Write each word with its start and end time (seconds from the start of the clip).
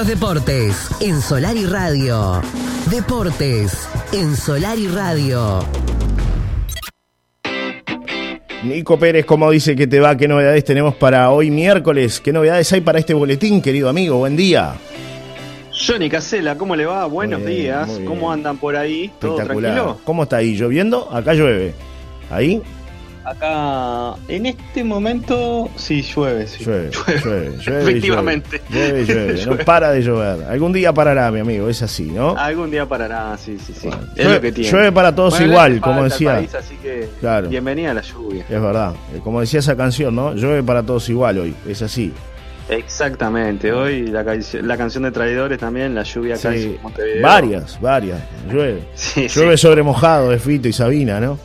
los 0.00 0.06
deportes 0.06 0.88
en 1.02 1.20
Solar 1.20 1.54
y 1.58 1.66
Radio. 1.66 2.40
Deportes 2.90 3.86
en 4.12 4.34
Solar 4.34 4.78
y 4.78 4.88
Radio. 4.88 5.62
Nico 8.64 8.98
Pérez, 8.98 9.26
¿cómo 9.26 9.50
dice 9.50 9.76
que 9.76 9.86
te 9.86 10.00
va? 10.00 10.16
¿Qué 10.16 10.26
novedades 10.26 10.64
tenemos 10.64 10.94
para 10.94 11.30
hoy 11.30 11.50
miércoles? 11.50 12.18
¿Qué 12.18 12.32
novedades 12.32 12.72
hay 12.72 12.80
para 12.80 12.98
este 12.98 13.12
boletín, 13.12 13.60
querido 13.60 13.90
amigo? 13.90 14.16
Buen 14.16 14.38
día. 14.38 14.72
Johnny 15.86 16.08
Casela, 16.08 16.56
¿cómo 16.56 16.76
le 16.76 16.86
va? 16.86 17.04
Buenos 17.04 17.44
bien, 17.44 17.64
días. 17.64 18.00
¿Cómo 18.06 18.32
andan 18.32 18.56
por 18.56 18.76
ahí? 18.76 19.12
¿Todo 19.20 19.32
Espectacular. 19.32 19.74
tranquilo? 19.74 20.00
¿Cómo 20.04 20.22
está 20.22 20.38
ahí? 20.38 20.56
¿Lloviendo? 20.56 21.14
Acá 21.14 21.34
llueve. 21.34 21.74
¿Ahí? 22.30 22.62
Acá, 23.30 24.16
en 24.26 24.46
este 24.46 24.82
momento, 24.82 25.70
sí, 25.76 26.02
llueve. 26.02 26.48
Sí. 26.48 26.64
Llueve, 26.64 26.90
llueve, 27.24 27.56
llueve. 27.64 27.82
Efectivamente. 27.82 28.60
Llueve, 28.68 29.04
llueve. 29.04 29.46
No 29.46 29.56
para 29.58 29.92
de 29.92 30.02
llover. 30.02 30.44
Algún 30.50 30.72
día 30.72 30.92
parará, 30.92 31.30
mi 31.30 31.38
amigo, 31.38 31.68
es 31.68 31.80
así, 31.80 32.10
¿no? 32.10 32.36
Algún 32.36 32.72
día 32.72 32.86
parará, 32.86 33.36
sí, 33.38 33.56
sí, 33.64 33.72
sí. 33.72 33.86
Bueno, 33.86 34.02
es 34.16 34.24
llueve- 34.24 34.34
lo 34.34 34.40
que 34.40 34.52
tiene. 34.52 34.70
llueve 34.70 34.90
para 34.92 35.14
todos 35.14 35.34
Bueno, 35.34 35.46
igual, 35.52 35.80
como 35.80 36.02
decía. 36.04 36.34
país, 36.34 36.54
así 36.56 36.74
que 36.82 37.08
Claro. 37.20 37.48
bienvenida 37.48 37.92
a 37.92 37.94
la 37.94 38.00
lluvia. 38.02 38.44
Es 38.48 38.60
verdad. 38.60 38.94
Eh, 39.14 39.20
Como 39.22 39.40
decía 39.40 39.60
esa 39.60 39.76
canción, 39.76 40.12
¿no? 40.16 40.34
Llueve 40.34 40.64
para 40.64 40.82
todos 40.82 41.08
igual 41.08 41.38
hoy. 41.38 41.54
Es 41.68 41.82
así. 41.82 42.12
Exactamente. 42.68 43.72
Hoy 43.72 44.06
la, 44.08 44.24
canción- 44.24 44.66
la 44.66 44.76
canción 44.76 45.04
de 45.04 45.10
Traidores 45.12 45.58
también, 45.58 45.94
la 45.94 46.02
lluvia 46.02 46.34
acá 46.34 46.52
Sí. 46.52 46.74
en 46.76 46.82
Montevideo. 46.82 47.22
Varias, 47.22 47.80
varias. 47.80 48.20
Llueve. 48.50 48.82
Sí, 48.94 49.28
Llueve 49.28 49.56
sí. 49.56 49.62
sobre 49.62 49.82
mojado 49.84 50.30
de 50.30 50.38
Fito 50.38 50.66
y 50.68 50.72
Sabina, 50.72 51.20
¿no? 51.20 51.38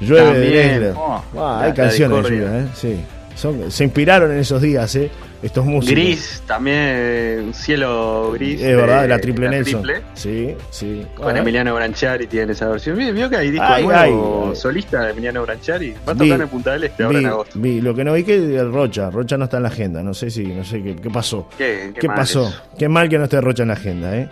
Llueve 0.00 0.26
de 0.26 0.32
También. 0.32 0.52
Lesler. 0.80 0.94
Oh, 0.96 1.22
Ah, 1.38 1.60
hay 1.64 1.72
canciones 1.72 2.22
de 2.24 2.30
lluvia, 2.30 2.58
¿eh? 2.60 2.66
Sí. 2.74 2.96
Son- 3.34 3.70
se 3.70 3.84
inspiraron 3.84 4.32
en 4.32 4.38
esos 4.38 4.62
días, 4.62 4.94
¿eh? 4.96 5.10
Estos 5.42 5.66
músicos. 5.66 5.90
Gris, 5.94 6.42
también, 6.46 7.44
un 7.48 7.54
cielo 7.54 8.32
gris. 8.32 8.60
Es 8.62 8.74
verdad, 8.74 9.02
de- 9.02 9.08
la 9.08 9.18
triple 9.20 9.44
la 9.44 9.50
Nelson. 9.52 9.82
triple. 9.82 10.02
Sí, 10.14 10.54
sí. 10.70 11.06
Con 11.14 11.36
Ah, 11.36 11.38
Emiliano 11.38 11.74
Branchari 11.74 12.26
tiene 12.26 12.52
esa 12.52 12.66
versión. 12.68 12.96
Vio 12.96 13.28
que 13.28 13.36
hay 13.36 13.50
disco 13.50 13.66
Ay, 13.68 13.84
nuevo 13.84 14.48
ay. 14.50 14.56
solista 14.56 15.02
de 15.04 15.10
Emiliano 15.10 15.42
Branchari. 15.42 15.92
Va 16.08 16.12
a 16.12 16.14
Vi- 16.14 16.30
tocar 16.30 16.40
en 16.40 16.48
Punta 16.48 16.72
del 16.72 16.84
Este 16.84 17.02
ahora 17.04 17.18
vi, 17.18 17.24
en 17.24 17.30
agosto. 17.30 17.58
vi. 17.60 17.80
Lo 17.82 17.94
que 17.94 18.04
no 18.04 18.14
vi 18.14 18.24
que 18.24 18.62
Rocha. 18.64 19.10
Rocha 19.10 19.36
no 19.36 19.44
está 19.44 19.58
en 19.58 19.62
la 19.64 19.68
agenda. 19.68 20.02
No 20.02 20.14
sé 20.14 20.30
si, 20.30 20.44
no 20.46 20.64
sé 20.64 20.82
qué, 20.82 20.96
qué 20.96 21.10
pasó. 21.10 21.46
¿Qué, 21.58 21.92
¿Qué, 22.00 22.08
mal 22.08 22.16
pasó? 22.16 22.48
eso. 22.48 22.62
Qué 22.78 22.88
mal 22.88 23.08
que 23.10 23.18
no 23.18 23.24
esté 23.24 23.38
Rocha 23.42 23.62
en 23.62 23.68
la 23.68 23.74
agenda, 23.74 24.16
¿eh? 24.16 24.28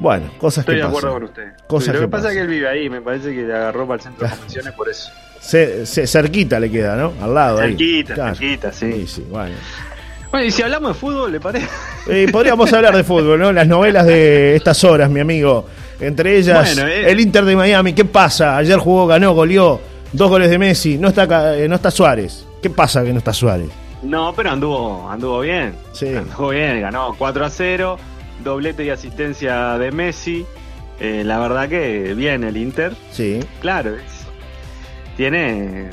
Bueno, 0.00 0.30
cosas 0.38 0.62
Estoy 0.62 0.74
que 0.76 0.80
de 0.80 0.86
pasan. 0.86 0.96
acuerdo 0.98 1.14
con 1.14 1.24
usted. 1.24 1.44
Cosas 1.66 1.88
Lo 1.88 2.00
que 2.00 2.06
que 2.06 2.10
pasa 2.10 2.28
es 2.28 2.34
que 2.34 2.40
él 2.40 2.46
vive 2.48 2.68
ahí. 2.68 2.90
Me 2.90 3.00
parece 3.00 3.34
que 3.34 3.42
le 3.42 3.54
agarró 3.54 3.86
para 3.86 3.96
el 3.96 4.00
centro 4.02 4.24
de 4.26 4.30
convenciones 4.34 4.72
por 4.74 4.88
eso. 4.88 5.10
Se- 5.40 5.86
se- 5.86 6.06
cerquita 6.06 6.58
le 6.58 6.70
queda, 6.70 6.96
¿no? 6.96 7.12
Al 7.22 7.34
lado. 7.34 7.58
ahí. 7.60 7.70
Cerquita, 7.70 8.14
Claro. 8.14 8.34
cerquita, 8.34 8.72
sí. 8.72 8.92
Sí, 8.92 9.06
sí, 9.06 9.26
bueno. 9.30 9.54
Bueno, 10.30 10.46
y 10.46 10.50
si 10.50 10.62
hablamos 10.62 10.94
de 10.94 11.00
fútbol, 11.00 11.30
¿le 11.32 11.38
parece? 11.40 11.68
Eh, 12.08 12.26
podríamos 12.32 12.72
hablar 12.72 12.96
de 12.96 13.04
fútbol, 13.04 13.38
¿no? 13.38 13.52
Las 13.52 13.68
novelas 13.68 14.04
de 14.06 14.56
estas 14.56 14.82
horas, 14.84 15.08
mi 15.08 15.20
amigo. 15.20 15.66
Entre 16.00 16.36
ellas, 16.38 16.74
Bueno, 16.74 16.90
eh. 16.90 17.10
el 17.10 17.20
Inter 17.20 17.44
de 17.44 17.54
Miami. 17.54 17.92
¿Qué 17.92 18.04
pasa? 18.04 18.56
Ayer 18.56 18.78
jugó, 18.78 19.06
ganó, 19.06 19.32
goleó. 19.32 19.80
Dos 20.12 20.28
goles 20.28 20.50
de 20.50 20.58
Messi. 20.58 20.98
No 20.98 21.08
está, 21.08 21.56
eh, 21.56 21.68
no 21.68 21.76
está 21.76 21.90
Suárez. 21.92 22.44
¿Qué 22.60 22.68
pasa 22.70 23.04
que 23.04 23.12
no 23.12 23.18
está 23.18 23.32
Suárez? 23.32 23.68
No, 24.02 24.32
pero 24.34 24.50
anduvo, 24.50 25.08
anduvo 25.08 25.40
bien. 25.40 25.74
Sí. 25.92 26.08
Anduvo 26.14 26.48
bien, 26.50 26.80
ganó 26.80 27.14
4 27.16 27.44
a 27.44 27.50
0, 27.50 27.96
doblete 28.42 28.84
y 28.84 28.90
asistencia 28.90 29.78
de 29.78 29.90
Messi. 29.92 30.44
Eh, 31.00 31.22
la 31.24 31.38
verdad 31.38 31.68
que 31.68 32.14
bien 32.14 32.44
el 32.44 32.56
Inter. 32.56 32.94
Sí. 33.12 33.40
Claro, 33.60 33.94
es- 33.94 34.24
tiene 35.16 35.90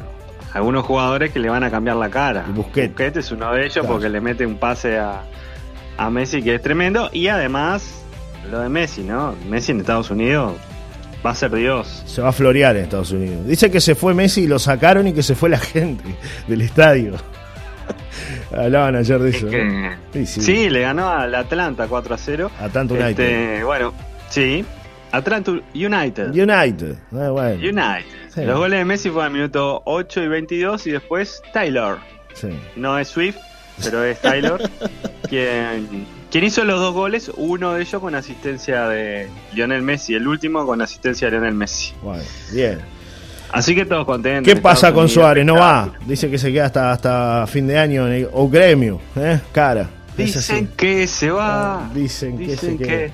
algunos 0.54 0.86
jugadores 0.86 1.32
que 1.32 1.40
le 1.40 1.50
van 1.50 1.64
a 1.64 1.72
cambiar 1.72 1.96
la 1.98 2.10
cara. 2.10 2.46
Y 2.50 2.52
Busquets. 2.52 3.18
es 3.18 3.32
uno 3.32 3.52
de 3.54 3.62
ellos 3.62 3.74
Claro. 3.74 3.88
porque 3.90 4.10
le 4.10 4.22
mete 4.22 4.46
un 4.46 4.58
pase 4.58 4.98
a, 4.98 5.24
a 5.98 6.10
Messi 6.10 6.42
que 6.42 6.56
es 6.56 6.62
tremendo. 6.62 7.10
Y 7.14 7.28
además, 7.28 8.04
lo 8.50 8.60
de 8.60 8.70
Messi, 8.70 9.04
¿no? 9.04 9.36
Messi 9.48 9.72
en 9.72 9.80
Estados 9.82 10.10
Unidos 10.12 10.54
va 11.26 11.32
a 11.32 11.36
ser 11.36 11.52
Dios. 11.52 12.02
Se 12.06 12.22
va 12.22 12.30
a 12.30 12.32
florear 12.34 12.76
en 12.76 12.84
Estados 12.84 13.12
Unidos. 13.12 13.46
Dice 13.46 13.70
que 13.72 13.80
se 13.80 13.96
fue 13.96 14.14
Messi 14.14 14.42
y 14.44 14.48
lo 14.48 14.60
sacaron 14.60 15.08
y 15.08 15.14
que 15.14 15.24
se 15.24 15.36
fue 15.36 15.50
la 15.50 15.60
gente 15.60 16.04
del 16.48 16.62
estadio. 16.62 17.14
Hablaban 18.56 18.96
ayer 18.96 19.20
de 19.20 19.30
Es 19.30 19.36
eso. 19.38 19.50
Sí, 20.14 20.26
sí. 20.26 20.42
sí. 20.42 20.70
le 20.70 20.82
ganó 20.82 21.10
al 21.10 21.34
Atlanta 21.36 21.88
4 21.88 22.16
a 22.16 22.18
0. 22.18 22.52
Atlanta 22.60 22.94
United. 22.94 23.10
Este, 23.10 23.64
bueno, 23.64 23.94
sí. 24.30 24.66
Atlanta 25.12 25.52
United. 25.74 26.30
United. 26.32 26.96
Ah, 27.14 27.30
bueno. 27.30 27.56
United. 27.56 28.06
Sí. 28.34 28.44
Los 28.46 28.58
goles 28.58 28.80
de 28.80 28.86
Messi 28.86 29.10
fueron 29.10 29.28
al 29.28 29.34
minuto 29.34 29.82
8 29.86 30.24
y 30.24 30.28
22 30.28 30.88
y 30.88 30.92
después 30.92 31.42
Taylor. 31.54 32.00
No 32.78 32.98
es 32.98 33.10
Swift, 33.10 33.38
pero 33.84 34.04
es 34.04 34.22
Taylor 34.22 34.62
quien, 35.30 36.08
quien 36.32 36.44
hizo 36.46 36.64
los 36.64 36.80
dos 36.80 36.94
goles, 36.94 37.30
uno 37.36 37.74
de 37.74 37.82
ellos 37.82 38.02
con 38.02 38.16
asistencia 38.16 38.88
de 38.88 39.28
Lionel 39.54 39.82
Messi, 39.82 40.16
el 40.16 40.28
último 40.28 40.66
con 40.66 40.82
asistencia 40.82 41.28
de 41.28 41.32
Lionel 41.32 41.56
Messi. 41.56 41.94
Bueno, 42.02 42.24
bien. 42.54 42.80
Así 43.52 43.76
que 43.76 43.86
todos 43.86 44.06
contentos. 44.06 44.52
¿Qué 44.54 44.60
pasa 44.60 44.94
con 44.94 45.10
Suárez? 45.10 45.46
No 45.46 45.56
va. 45.56 45.92
Dice 46.06 46.30
que 46.30 46.38
se 46.38 46.52
queda 46.52 46.66
hasta, 46.66 46.92
hasta 46.92 47.46
fin 47.48 47.68
de 47.68 47.78
año 47.78 48.08
en 48.08 48.14
el, 48.14 48.28
o 48.32 48.48
gremio. 48.50 49.00
¿eh? 49.16 49.40
Cara. 49.52 49.90
Así. 50.14 50.24
Dicen 50.24 50.70
que 50.78 51.08
se 51.08 51.32
va. 51.32 51.86
Ah, 51.86 51.90
Dicen 51.96 52.38
que 52.38 52.46
Dicen 52.48 52.78
se 52.78 52.84
que- 52.84 53.12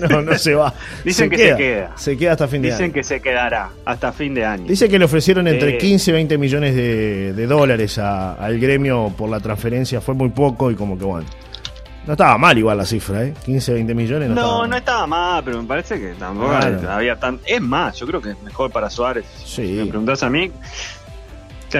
queda. 0.00 0.08
no, 0.08 0.22
no 0.22 0.36
se 0.38 0.54
va. 0.54 0.74
Dicen 1.04 1.30
que 1.30 1.36
se 1.38 1.56
queda. 1.56 1.92
Se 1.96 2.16
queda 2.16 2.32
hasta 2.32 2.48
fin 2.48 2.62
de 2.62 2.68
Dicen 2.70 2.84
año. 2.86 2.92
que 2.94 3.04
se 3.04 3.20
quedará 3.20 3.68
hasta 3.84 4.10
fin 4.12 4.34
de 4.34 4.44
año. 4.44 4.64
Dice 4.66 4.88
que 4.88 4.98
le 4.98 5.04
ofrecieron 5.04 5.46
entre 5.46 5.74
Eh. 5.76 5.78
15 5.78 6.10
y 6.10 6.14
20 6.14 6.38
millones 6.38 6.74
de, 6.74 7.34
de 7.34 7.46
dólares 7.46 7.98
a- 7.98 8.34
al 8.34 8.58
gremio 8.58 9.12
por 9.16 9.28
la 9.30 9.38
transferencia. 9.38 10.00
Fue 10.00 10.14
muy 10.14 10.30
poco 10.30 10.70
y 10.70 10.74
como 10.74 10.98
que 10.98 11.04
bueno. 11.04 11.26
No 12.06 12.12
estaba 12.12 12.36
mal 12.38 12.56
igual 12.58 12.76
la 12.78 12.84
cifra, 12.84 13.22
¿eh? 13.24 13.34
15, 13.44 13.72
20 13.74 13.94
millones 13.94 14.28
no, 14.28 14.34
No, 14.34 14.40
estaba 14.42 14.62
no 14.64 14.68
mal. 14.68 14.78
estaba 14.78 15.06
mal, 15.06 15.42
pero 15.44 15.62
me 15.62 15.68
parece 15.68 15.98
que 15.98 16.08
tampoco 16.14 16.48
Claro. 16.50 16.90
había 16.90 17.16
tan. 17.18 17.40
Es 17.46 17.60
más, 17.60 17.96
yo 17.96 18.06
creo 18.06 18.20
que 18.20 18.30
es 18.30 18.42
mejor 18.42 18.70
para 18.70 18.90
Suárez. 18.90 19.24
Sí. 19.44 19.66
Si 19.66 19.72
me 19.72 19.86
preguntás 19.86 20.22
a 20.22 20.28
mí, 20.30 20.50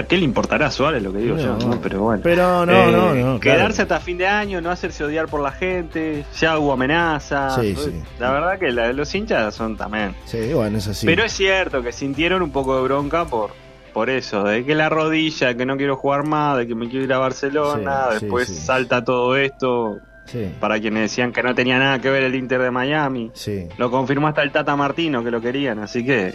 ¿qué 0.09 0.17
le 0.17 0.23
importará 0.25 0.65
a 0.67 0.71
Suárez 0.71 1.01
lo 1.01 1.13
que 1.13 1.19
digo 1.19 1.37
No. 1.37 1.41
yo? 1.59 1.67
¿no? 1.67 1.79
Pero 1.79 2.01
bueno. 2.01 2.21
Pero 2.23 2.65
no, 2.65 2.73
Eh, 2.73 2.91
no, 2.91 3.13
no. 3.15 3.39
claro. 3.39 3.59
Quedarse 3.59 3.83
hasta 3.83 3.99
fin 4.01 4.17
de 4.17 4.27
año, 4.27 4.59
no 4.61 4.69
hacerse 4.71 5.03
odiar 5.05 5.27
por 5.27 5.41
la 5.41 5.51
gente, 5.51 6.25
ya 6.39 6.57
hubo 6.57 6.73
amenazas. 6.73 7.55
Sí, 7.61 7.75
sí. 7.75 8.01
La 8.19 8.31
verdad 8.31 8.59
que 8.59 8.71
la- 8.71 8.91
los 8.93 9.13
hinchas 9.15 9.53
son 9.55 9.77
también. 9.77 10.15
Sí, 10.25 10.51
bueno, 10.53 10.79
es 10.79 10.87
así. 10.87 11.05
Pero 11.05 11.23
es 11.23 11.31
cierto 11.31 11.81
que 11.81 11.91
sintieron 11.93 12.41
un 12.41 12.51
poco 12.51 12.75
de 12.77 12.83
bronca 12.83 13.23
por, 13.25 13.51
por 13.93 14.09
eso, 14.09 14.43
de 14.43 14.65
que 14.65 14.75
la 14.75 14.89
rodilla, 14.89 15.55
que 15.55 15.65
no 15.65 15.77
quiero 15.77 15.95
jugar 15.95 16.25
más, 16.25 16.57
de 16.57 16.67
que 16.67 16.75
me 16.75 16.89
quiero 16.89 17.05
ir 17.05 17.13
a 17.13 17.17
Barcelona, 17.19 18.07
Sí, 18.09 18.17
después 18.21 18.49
salta 18.49 19.01
todo 19.05 19.37
esto, 19.37 19.99
Sí, 20.25 20.49
para 20.59 20.79
quienes 20.79 21.03
decían 21.03 21.31
que 21.31 21.43
no 21.43 21.53
tenía 21.55 21.77
nada 21.79 21.99
que 21.99 22.09
ver 22.09 22.23
el 22.23 22.35
Inter 22.35 22.61
de 22.61 22.71
Miami. 22.71 23.31
sí. 23.33 23.67
Lo 23.77 23.91
confirmó 23.91 24.27
hasta 24.27 24.41
el 24.43 24.51
Tata 24.51 24.75
Martino 24.75 25.23
que 25.23 25.31
lo 25.31 25.39
querían, 25.41 25.79
así 25.79 26.03
que, 26.05 26.33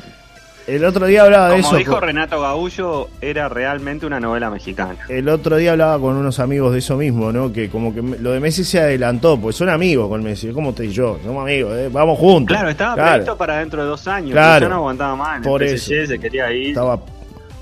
El 0.67 0.85
otro 0.85 1.07
día 1.07 1.23
hablaba 1.25 1.49
de 1.49 1.57
como 1.57 1.69
eso. 1.69 1.77
dijo 1.79 1.93
con- 1.95 2.03
Renato 2.03 2.41
Gaullo, 2.41 3.09
era 3.21 3.49
realmente 3.49 4.07
una 4.07 4.21
novela 4.21 4.51
mexicana. 4.51 4.99
El 5.09 5.29
otro 5.29 5.57
día 5.57 5.73
hablaba 5.73 5.99
con 5.99 6.15
unos 6.17 6.39
amigos 6.39 6.73
de 6.73 6.79
eso 6.79 6.97
mismo, 6.97 7.33
¿no? 7.33 7.53
Que 7.53 7.69
como 7.69 7.93
que 7.93 8.01
lo 8.03 8.31
de 8.31 8.39
Messi 8.41 8.63
se 8.63 8.79
adelantó, 8.79 9.41
pues 9.41 9.57
son 9.57 9.69
amigos 9.71 10.09
con 10.09 10.23
Messi, 10.23 10.53
como 10.53 10.73
te 10.73 10.85
y 10.85 10.91
yo, 10.93 11.19
somos 11.25 11.43
amigos, 11.43 11.77
¿eh? 11.77 11.89
vamos 11.91 12.19
juntos. 12.19 12.55
Claro, 12.57 12.71
estaba 12.71 12.95
Claro. 12.95 13.11
previsto 13.13 13.37
para 13.37 13.59
dentro 13.59 13.83
de 13.83 13.89
dos 13.89 14.07
años, 14.07 14.33
Claro. 14.33 14.67
ya 14.67 14.69
no 14.69 14.75
aguantaba 14.77 15.17
más. 15.17 15.43
Por 15.45 15.63
el 15.65 15.71
PSG 15.79 15.93
eso. 16.03 16.13
se 16.13 16.19
quería 16.21 16.53
ir. 16.53 16.69
Estaba, 16.69 17.01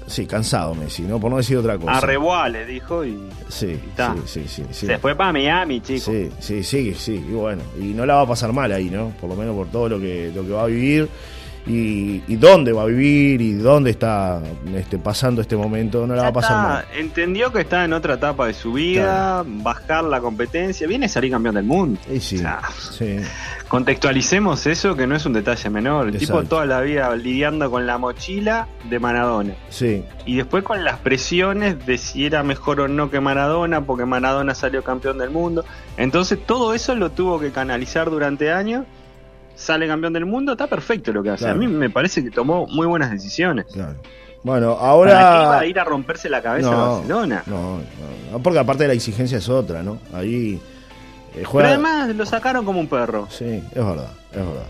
sí, 0.08 0.26
cansado 0.26 0.74
Messi, 0.74 1.02
¿no? 1.02 1.18
Por 1.20 1.30
no 1.30 1.36
decir 1.36 1.56
otra 1.56 1.78
cosa. 1.78 1.98
A 1.98 2.00
Reboa 2.00 2.48
le 2.48 2.64
dijo 2.66 3.04
y 3.04 3.18
Sí, 3.48 3.78
está. 3.88 4.14
sí, 4.26 4.42
sí, 4.44 4.48
sí, 4.48 4.64
sí. 4.72 4.86
se 4.86 4.98
fue 4.98 5.14
para 5.14 5.32
Miami, 5.32 5.80
chicos. 5.80 6.02
Sí, 6.04 6.30
sí, 6.40 6.62
sí, 6.64 6.94
sí, 6.94 7.14
y 7.14 7.32
bueno, 7.32 7.62
y 7.80 7.84
no 7.94 8.04
la 8.06 8.14
va 8.16 8.22
a 8.22 8.26
pasar 8.26 8.52
mal 8.52 8.72
ahí, 8.72 8.90
¿no? 8.90 9.12
Por 9.20 9.30
lo 9.30 9.36
menos 9.36 9.54
por 9.54 9.68
todo 9.68 9.88
lo 9.88 10.00
que, 10.00 10.30
lo 10.34 10.42
que 10.44 10.50
va 10.52 10.62
a 10.62 10.66
vivir 10.66 11.08
y, 11.66 12.22
y 12.26 12.36
dónde 12.36 12.72
va 12.72 12.82
a 12.82 12.86
vivir 12.86 13.40
y 13.40 13.52
dónde 13.54 13.90
está 13.90 14.42
este, 14.74 14.98
pasando 14.98 15.42
este 15.42 15.56
momento, 15.56 16.06
no 16.06 16.14
la 16.14 16.22
va 16.22 16.28
a 16.28 16.32
pasar 16.32 16.62
mal. 16.62 16.84
Entendió 16.96 17.52
que 17.52 17.60
está 17.60 17.84
en 17.84 17.92
otra 17.92 18.14
etapa 18.14 18.46
de 18.46 18.54
su 18.54 18.72
vida, 18.72 19.44
bajar 19.46 20.04
la 20.04 20.20
competencia, 20.20 20.86
viene 20.86 21.06
a 21.06 21.08
salir 21.08 21.30
campeón 21.30 21.56
del 21.56 21.64
mundo. 21.64 22.00
Sí, 22.20 22.36
O 22.36 22.38
sea, 22.40 22.60
sí, 22.90 23.16
contextualicemos 23.68 24.66
eso 24.66 24.96
que 24.96 25.06
no 25.06 25.14
es 25.14 25.26
un 25.26 25.32
detalle 25.34 25.70
menor. 25.70 26.08
El 26.08 26.18
tipo 26.18 26.42
toda 26.44 26.66
la 26.66 26.80
vida 26.80 27.14
lidiando 27.16 27.70
con 27.70 27.86
la 27.86 27.98
mochila 27.98 28.66
de 28.88 28.98
Maradona. 28.98 29.54
sí, 29.68 30.04
Y 30.24 30.36
después 30.36 30.64
con 30.64 30.84
las 30.84 30.98
presiones 31.00 31.84
de 31.86 31.98
si 31.98 32.26
era 32.26 32.42
mejor 32.42 32.80
o 32.80 32.88
no 32.88 33.10
que 33.10 33.20
Maradona, 33.20 33.82
porque 33.84 34.06
Maradona 34.06 34.54
salió 34.54 34.82
campeón 34.82 35.18
del 35.18 35.30
mundo. 35.30 35.64
Entonces 35.96 36.38
todo 36.44 36.74
eso 36.74 36.94
lo 36.94 37.10
tuvo 37.10 37.38
que 37.38 37.50
canalizar 37.50 38.10
durante 38.10 38.50
años. 38.50 38.84
Sale 39.58 39.88
campeón 39.88 40.12
del 40.12 40.24
mundo, 40.24 40.52
está 40.52 40.68
perfecto 40.68 41.12
lo 41.12 41.22
que 41.22 41.30
hace. 41.30 41.44
Claro. 41.44 41.56
A 41.56 41.58
mí 41.58 41.66
me 41.66 41.90
parece 41.90 42.22
que 42.22 42.30
tomó 42.30 42.66
muy 42.68 42.86
buenas 42.86 43.10
decisiones. 43.10 43.66
claro. 43.72 43.96
Bueno, 44.44 44.76
¿Para 44.76 44.80
qué 44.80 44.86
ahora... 44.86 45.58
a 45.58 45.66
ir 45.66 45.80
a 45.80 45.84
romperse 45.84 46.30
la 46.30 46.40
cabeza 46.40 46.68
a 46.68 46.70
No, 46.70 46.92
Barcelona? 46.98 47.42
No, 47.46 47.78
no, 48.30 48.38
porque 48.40 48.60
aparte 48.60 48.86
la 48.86 48.92
exigencia 48.94 49.38
es 49.38 49.48
otra, 49.48 49.82
¿no? 49.82 49.98
Ahí 50.14 50.60
eh, 51.34 51.42
Pero 51.52 51.66
además 51.66 52.14
lo 52.14 52.24
sacaron 52.24 52.64
como 52.64 52.78
un 52.78 52.86
perro. 52.86 53.26
Sí, 53.30 53.44
es 53.46 53.74
verdad, 53.84 54.12
es 54.30 54.38
verdad. 54.38 54.66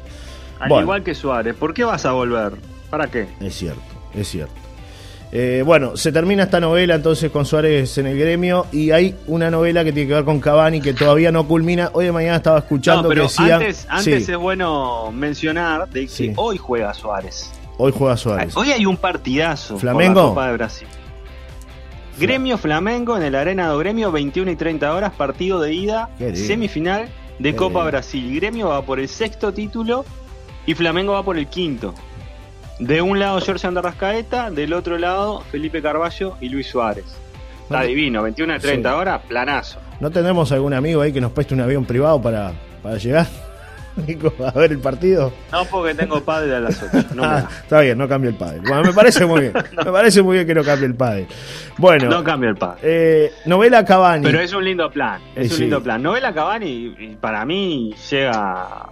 Al 0.58 0.68
Bueno. 0.70 0.82
igual 0.84 1.02
que 1.04 1.14
Suárez. 1.14 1.54
¿Por 1.54 1.74
qué 1.74 1.84
vas 1.84 2.06
a 2.06 2.12
volver? 2.12 2.54
¿Para 2.88 3.08
qué? 3.08 3.28
Es 3.40 3.54
cierto, 3.56 3.82
es 4.14 4.26
cierto. 4.28 4.54
Eh, 5.30 5.62
bueno, 5.64 5.94
se 5.96 6.10
termina 6.10 6.44
esta 6.44 6.58
novela 6.58 6.94
entonces 6.94 7.30
con 7.30 7.44
Suárez 7.44 7.98
en 7.98 8.06
el 8.06 8.18
gremio 8.18 8.64
y 8.72 8.92
hay 8.92 9.14
una 9.26 9.50
novela 9.50 9.84
que 9.84 9.92
tiene 9.92 10.08
que 10.08 10.14
ver 10.14 10.24
con 10.24 10.40
Cavani 10.40 10.80
que 10.80 10.94
todavía 10.94 11.30
no 11.30 11.46
culmina. 11.46 11.90
Hoy 11.92 12.06
de 12.06 12.12
mañana 12.12 12.36
estaba 12.36 12.58
escuchando 12.60 13.02
No, 13.02 13.08
pero 13.10 13.22
que 13.22 13.28
decían... 13.28 13.52
antes, 13.60 13.86
antes 13.90 14.24
Sí, 14.26 14.32
es 14.32 14.38
bueno 14.38 15.12
mencionar 15.12 15.86
de 15.90 16.02
que 16.02 16.08
Sí. 16.08 16.32
hoy 16.36 16.56
juega 16.56 16.94
Suárez. 16.94 17.52
hoy 17.76 17.92
juega 17.94 18.16
Suárez. 18.16 18.56
Hoy 18.56 18.72
hay 18.72 18.86
un 18.86 18.96
partidazo 18.96 19.78
¿Flamengo? 19.78 20.14
por 20.14 20.22
la 20.22 20.28
Copa 20.30 20.46
de 20.48 20.52
Brasil. 20.54 20.88
Gremio 22.18 22.56
Flamengo 22.58 23.16
en 23.16 23.22
el 23.22 23.34
Arena 23.34 23.68
do 23.68 23.78
Gremio, 23.78 24.10
21 24.10 24.50
y 24.50 24.56
30 24.56 24.92
horas, 24.94 25.12
partido 25.12 25.60
de 25.60 25.72
ida, 25.74 26.08
semifinal 26.34 27.08
de 27.38 27.50
Qué 27.52 27.56
Copa 27.56 27.80
lindo. 27.80 27.90
Brasil. 27.90 28.34
Gremio 28.34 28.68
va 28.70 28.82
por 28.82 28.98
el 28.98 29.08
sexto 29.08 29.52
título 29.52 30.04
y 30.66 30.74
Flamengo 30.74 31.12
va 31.12 31.22
por 31.22 31.36
el 31.38 31.46
quinto. 31.48 31.94
De 32.78 33.02
un 33.02 33.18
lado 33.18 33.40
Jorge 33.40 33.66
Andarrascaeta, 33.66 34.50
del 34.50 34.72
otro 34.72 34.98
lado 34.98 35.40
Felipe 35.50 35.82
Carballo 35.82 36.36
y 36.40 36.48
Luis 36.48 36.68
Suárez. 36.68 37.04
Está 37.64 37.80
No 37.80 37.86
divino, 37.86 38.22
21 38.22 38.56
y 38.56 38.58
30 38.60 38.88
Sí. 38.90 38.94
horas, 38.96 39.20
planazo. 39.28 39.80
¿No 40.00 40.10
tendremos 40.10 40.50
algún 40.52 40.72
amigo 40.74 41.02
ahí 41.02 41.12
que 41.12 41.20
nos 41.20 41.32
preste 41.32 41.54
un 41.54 41.60
avión 41.60 41.84
privado 41.84 42.22
para, 42.22 42.52
para 42.82 42.96
llegar 42.96 43.26
Nico, 44.06 44.32
a 44.46 44.52
ver 44.52 44.70
el 44.70 44.78
partido? 44.78 45.32
No 45.50 45.64
porque 45.64 45.92
tengo 45.92 46.22
padre 46.22 46.54
a 46.54 46.60
las 46.60 46.80
8. 46.80 47.06
No, 47.16 47.22
me 47.22 47.28
Ah, 47.28 47.48
está 47.62 47.80
bien, 47.80 47.98
no 47.98 48.06
cambia 48.08 48.30
el 48.30 48.36
padre. 48.36 48.60
Bueno, 48.60 48.82
me 48.84 48.92
parece 48.92 49.26
muy 49.26 49.40
bien. 49.40 49.52
Me 49.76 49.90
parece 49.90 50.22
muy 50.22 50.34
bien 50.36 50.46
que 50.46 50.54
no 50.54 50.62
cambie 50.62 50.86
el 50.86 50.94
padre. 50.94 51.26
Bueno, 51.78 52.08
no 52.08 52.22
cambio 52.22 52.48
el 52.50 52.56
padre. 52.56 52.78
eh, 52.84 53.32
novela 53.44 53.84
Cavani. 53.84 54.22
Pero 54.24 54.40
es 54.40 54.52
un 54.52 54.64
lindo 54.64 54.88
plan, 54.88 55.20
es 55.34 55.48
Eh, 55.50 55.50
un 55.50 55.56
sí. 55.56 55.60
lindo 55.62 55.82
plan. 55.82 56.00
Novela 56.00 56.32
Cavani, 56.32 57.16
para 57.20 57.44
mí, 57.44 57.92
llega. 58.08 58.86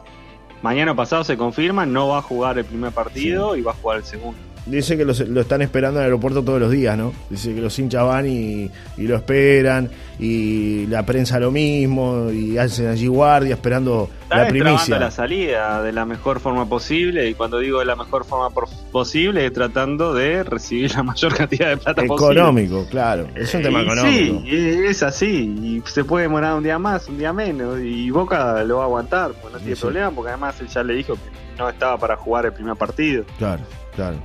Mañana 0.63 0.95
pasado 0.95 1.23
se 1.25 1.37
confirma, 1.37 1.87
no 1.87 2.09
va 2.09 2.19
a 2.19 2.23
jugar 2.23 2.59
el 2.59 2.65
primer 2.65 2.93
partido 2.93 3.57
y 3.57 3.63
va 3.63 3.73
a 3.73 3.75
jugar 3.75 3.99
el 3.99 4.05
segundo. 4.05 4.39
Dice 4.67 4.97
que 4.97 5.05
los- 5.05 5.21
lo 5.21 5.41
están 5.43 5.63
esperando 5.63 6.01
en 6.01 6.07
el 6.07 6.11
aeropuerto 6.11 6.43
todos 6.43 6.59
los 6.61 6.73
días, 6.73 6.99
¿no? 6.99 7.13
Dice 7.31 7.55
que 7.55 7.61
los 7.61 7.79
hinchas 7.79 8.05
van 8.05 8.27
y, 8.27 8.69
y 8.97 9.03
lo 9.07 9.15
esperan, 9.15 9.89
y 10.19 10.87
la 10.89 11.07
prensa 11.07 11.39
lo 11.39 11.53
mismo, 11.53 12.31
y 12.33 12.59
hacen 12.59 12.89
allí 12.89 13.07
guardia 13.07 13.55
esperando 13.55 14.11
Está 14.25 14.39
la 14.39 14.49
primicia. 14.49 14.99
la 14.99 15.11
salida 15.13 15.83
de 15.85 15.93
la 15.93 16.05
mejor 16.05 16.41
forma 16.41 16.69
posible, 16.69 17.29
y 17.29 17.35
cuando 17.35 17.61
digo 17.61 17.79
de 17.79 17.85
la 17.85 17.95
mejor 17.95 18.25
forma 18.25 18.49
posible, 18.91 19.47
es 19.47 19.53
tratando 19.53 20.15
de 20.15 20.43
recibir 20.43 20.93
la 20.97 21.05
mayor 21.05 21.33
cantidad 21.35 21.69
de 21.69 21.77
plata 21.77 22.03
posible. 22.05 22.33
Económico, 22.41 22.87
claro. 22.91 23.29
Es 23.37 23.55
un 23.55 23.63
tema 23.63 23.81
Y 23.81 23.85
económico. 23.85 24.41
Sí, 24.43 24.85
es 24.89 25.03
así. 25.05 25.27
Y 25.63 25.83
se 25.89 26.03
puede 26.03 26.25
demorar 26.25 26.55
un 26.55 26.65
día 26.65 26.79
más, 26.79 27.07
un 27.09 27.19
día 27.19 27.33
menos. 27.33 27.79
Y 27.81 28.11
Boca 28.11 28.65
lo 28.65 28.79
va 28.79 28.83
a 28.83 28.87
aguantar, 28.87 29.31
pues 29.41 29.53
no 29.53 29.59
tiene 29.61 29.77
Sí. 29.77 29.81
problema, 29.83 30.11
porque 30.11 30.31
además 30.31 30.61
él 30.61 30.67
ya 30.67 30.83
le 30.83 30.95
dijo 30.95 31.15
que 31.15 31.21
no 31.57 31.69
estaba 31.69 31.97
para 31.99 32.17
jugar 32.17 32.47
el 32.47 32.53
primer 32.53 32.75
partido. 32.75 33.25
Claro, 33.39 33.63
claro. 33.95 34.17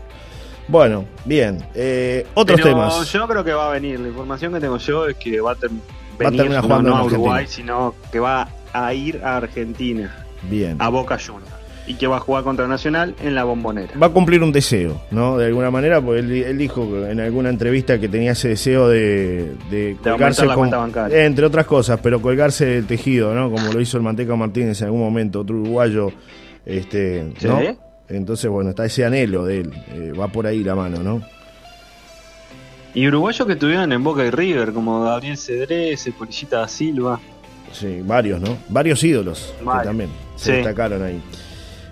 Bueno, 0.67 1.05
bien. 1.25 1.57
Eh, 1.75 2.25
otros 2.33 2.59
Pero 2.61 2.69
temas. 2.69 3.11
Yo 3.11 3.27
creo 3.27 3.43
que 3.43 3.51
va 3.53 3.67
a 3.67 3.71
venir. 3.71 3.99
La 3.99 4.07
información 4.07 4.53
que 4.53 4.59
tengo 4.59 4.77
yo 4.77 5.07
es 5.07 5.15
que 5.17 5.41
va 5.41 5.51
a, 5.51 5.55
ter- 5.55 5.69
venir 6.17 6.37
terminar 6.37 6.61
no, 6.61 6.67
jugando 6.67 6.89
no 6.91 6.95
en 6.95 7.01
a 7.01 7.05
Uruguay, 7.05 7.45
sino 7.47 7.95
que 8.11 8.19
va 8.19 8.47
a 8.73 8.93
ir 8.93 9.21
a 9.23 9.37
Argentina, 9.37 10.25
Bien. 10.49 10.77
a 10.79 10.89
Boca 10.89 11.17
Juniors. 11.19 11.51
Y 11.87 11.95
que 11.95 12.05
va 12.07 12.17
a 12.17 12.19
jugar 12.19 12.43
contra 12.43 12.67
Nacional 12.67 13.15
en 13.21 13.33
la 13.35 13.43
bombonera. 13.43 13.91
Va 14.01 14.07
a 14.07 14.09
cumplir 14.11 14.43
un 14.43 14.51
deseo, 14.51 15.01
¿no? 15.09 15.37
De 15.37 15.47
alguna 15.47 15.71
manera, 15.71 15.99
porque 15.99 16.19
él, 16.19 16.31
él 16.31 16.57
dijo 16.57 17.05
en 17.07 17.19
alguna 17.19 17.49
entrevista 17.49 17.99
que 17.99 18.07
tenía 18.07 18.31
ese 18.33 18.49
deseo 18.49 18.87
de, 18.87 19.55
de 19.71 19.97
colgarse 20.01 20.45
la 20.45 20.53
con- 20.53 20.61
cuenta 20.69 20.77
bancaria. 20.77 21.25
entre 21.25 21.43
otras 21.45 21.65
cosas, 21.65 21.99
pero 22.01 22.21
colgarse 22.21 22.65
del 22.65 22.85
tejido, 22.85 23.33
¿no? 23.33 23.49
Como 23.51 23.73
lo 23.73 23.81
hizo 23.81 23.97
el 23.97 24.03
Manteca 24.03 24.35
Martínez 24.35 24.79
en 24.81 24.85
algún 24.85 25.01
momento, 25.01 25.41
otro 25.41 25.55
uruguayo, 25.59 26.11
este, 26.65 27.33
¿no? 27.41 27.59
¿Sí? 27.59 27.77
Entonces, 28.11 28.49
bueno, 28.49 28.71
está 28.71 28.85
ese 28.85 29.05
anhelo 29.05 29.45
de 29.45 29.61
él, 29.61 29.71
eh, 29.93 30.11
va 30.19 30.27
por 30.27 30.45
ahí 30.47 30.63
la 30.63 30.75
mano, 30.75 31.01
¿no? 31.01 31.21
Y 32.93 33.07
uruguayos 33.07 33.47
que 33.47 33.53
estuvieron 33.53 33.91
en 33.93 34.03
Boca 34.03 34.25
y 34.25 34.29
River, 34.31 34.73
como 34.73 35.03
Gabriel 35.03 35.37
Cedrés, 35.37 36.05
el 36.07 36.13
Polillita 36.13 36.57
da 36.59 36.67
Silva. 36.67 37.19
Sí, 37.71 38.01
varios, 38.03 38.41
¿no? 38.41 38.57
Varios 38.67 39.01
ídolos 39.03 39.53
que 39.59 39.83
también 39.85 40.09
se 40.35 40.45
Sí. 40.45 40.51
destacaron 40.57 41.01
ahí. 41.01 41.21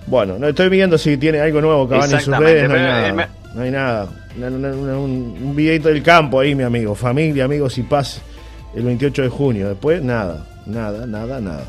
Bueno, 0.07 0.38
no 0.38 0.48
estoy 0.50 0.68
viendo 0.68 0.98
si 0.98 1.16
tiene 1.18 1.39
algo 1.39 1.62
nuevo 1.62 1.88
Cavani 1.88 2.13
en 2.16 2.19
sus 2.19 2.36
redes, 2.38 2.68
no 2.68 2.75
hay 2.75 2.81
nada. 2.81 3.13
me- 3.13 3.27
No 3.56 3.62
hay 3.62 3.72
nada. 3.72 4.10
Un, 4.38 5.38
un 5.42 5.56
videito 5.56 5.88
del 5.88 6.04
campo 6.04 6.39
ahí, 6.39 6.54
mi 6.54 6.63
amigo. 6.63 6.94
Familia, 6.95 7.45
amigos 7.45 7.77
y 7.77 7.83
paz 7.83 8.22
el 8.75 8.83
28 8.83 9.24
de 9.24 9.30
junio. 9.30 9.69
Después, 9.69 10.04
nada, 10.04 10.45
nada, 10.65 11.06
nada, 11.07 11.39
nada. 11.39 11.63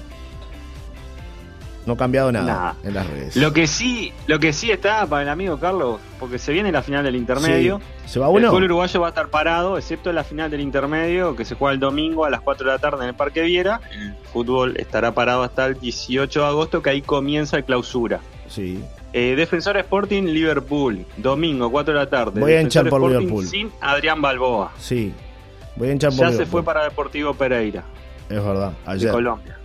No 1.90 1.94
ha 1.94 1.96
cambiado 1.96 2.31
nada, 2.31 2.46
Nada. 2.46 2.76
en 2.84 2.94
las 2.94 3.04
redes. 3.08 3.34
Lo 3.34 3.52
que 3.52 3.66
sí, 3.66 4.12
lo 4.28 4.38
que 4.38 4.52
sí 4.52 4.70
está 4.70 5.04
para 5.06 5.22
el 5.22 5.28
amigo 5.28 5.58
Carlos, 5.58 5.98
porque 6.20 6.38
se 6.38 6.52
viene 6.52 6.70
la 6.70 6.84
final 6.84 7.02
del 7.02 7.16
intermedio. 7.16 7.81
Sí. 8.04 8.12
¿Se 8.12 8.20
va 8.20 8.28
El 8.28 8.46
fútbol 8.46 8.62
uruguayo 8.62 9.00
va 9.00 9.08
a 9.08 9.10
estar 9.10 9.26
parado, 9.26 9.76
excepto 9.76 10.12
la 10.12 10.22
final 10.22 10.52
del 10.52 10.60
intermedio, 10.60 11.34
que 11.34 11.44
se 11.44 11.56
juega 11.56 11.75
el 11.75 11.81
domingo 11.81 12.25
a 12.25 12.31
las 12.31 12.42
4 12.42 12.64
de 12.64 12.72
la 12.75 12.78
tarde 12.78 13.02
en 13.02 13.08
el 13.08 13.14
Parque 13.16 13.42
Viera. 13.42 13.81
El 13.90 14.14
fútbol 14.32 14.76
estará 14.76 15.14
parado 15.14 15.42
hasta 15.42 15.66
el 15.66 15.81
18 15.81 16.40
de 16.42 16.46
agosto, 16.46 16.81
que 16.81 16.90
ahí 16.90 17.02
comienza 17.02 17.56
el 17.56 17.64
clausura. 17.64 18.20
Sí. 18.46 18.81
Eh, 19.12 19.34
Defensor 19.36 19.76
Sporting 19.78 20.22
Liverpool, 20.26 21.04
domingo 21.16 21.72
4 21.72 21.93
de 21.93 21.98
la 21.98 22.08
tarde. 22.08 22.40
Voy 22.40 22.52
a 22.52 22.60
hinchar 22.62 22.88
por 22.88 23.00
Sporting 23.00 23.19
Liverpool. 23.19 23.46
Sin 23.48 23.72
Adrián 23.81 24.22
Balboa. 24.22 24.70
Sí. 24.78 25.12
Voy 25.75 25.88
a 25.88 25.93
hinchar 25.93 26.12
por 26.14 26.31
Ya 26.31 26.36
se 26.36 26.46
fue 26.46 26.62
para 26.62 26.84
Deportivo 26.84 27.34
Pereira, 27.34 27.82
Es 28.28 28.44
verdad, 28.44 28.70
de 28.86 28.93
ayer. 28.93 29.10
Colombia. 29.10 29.56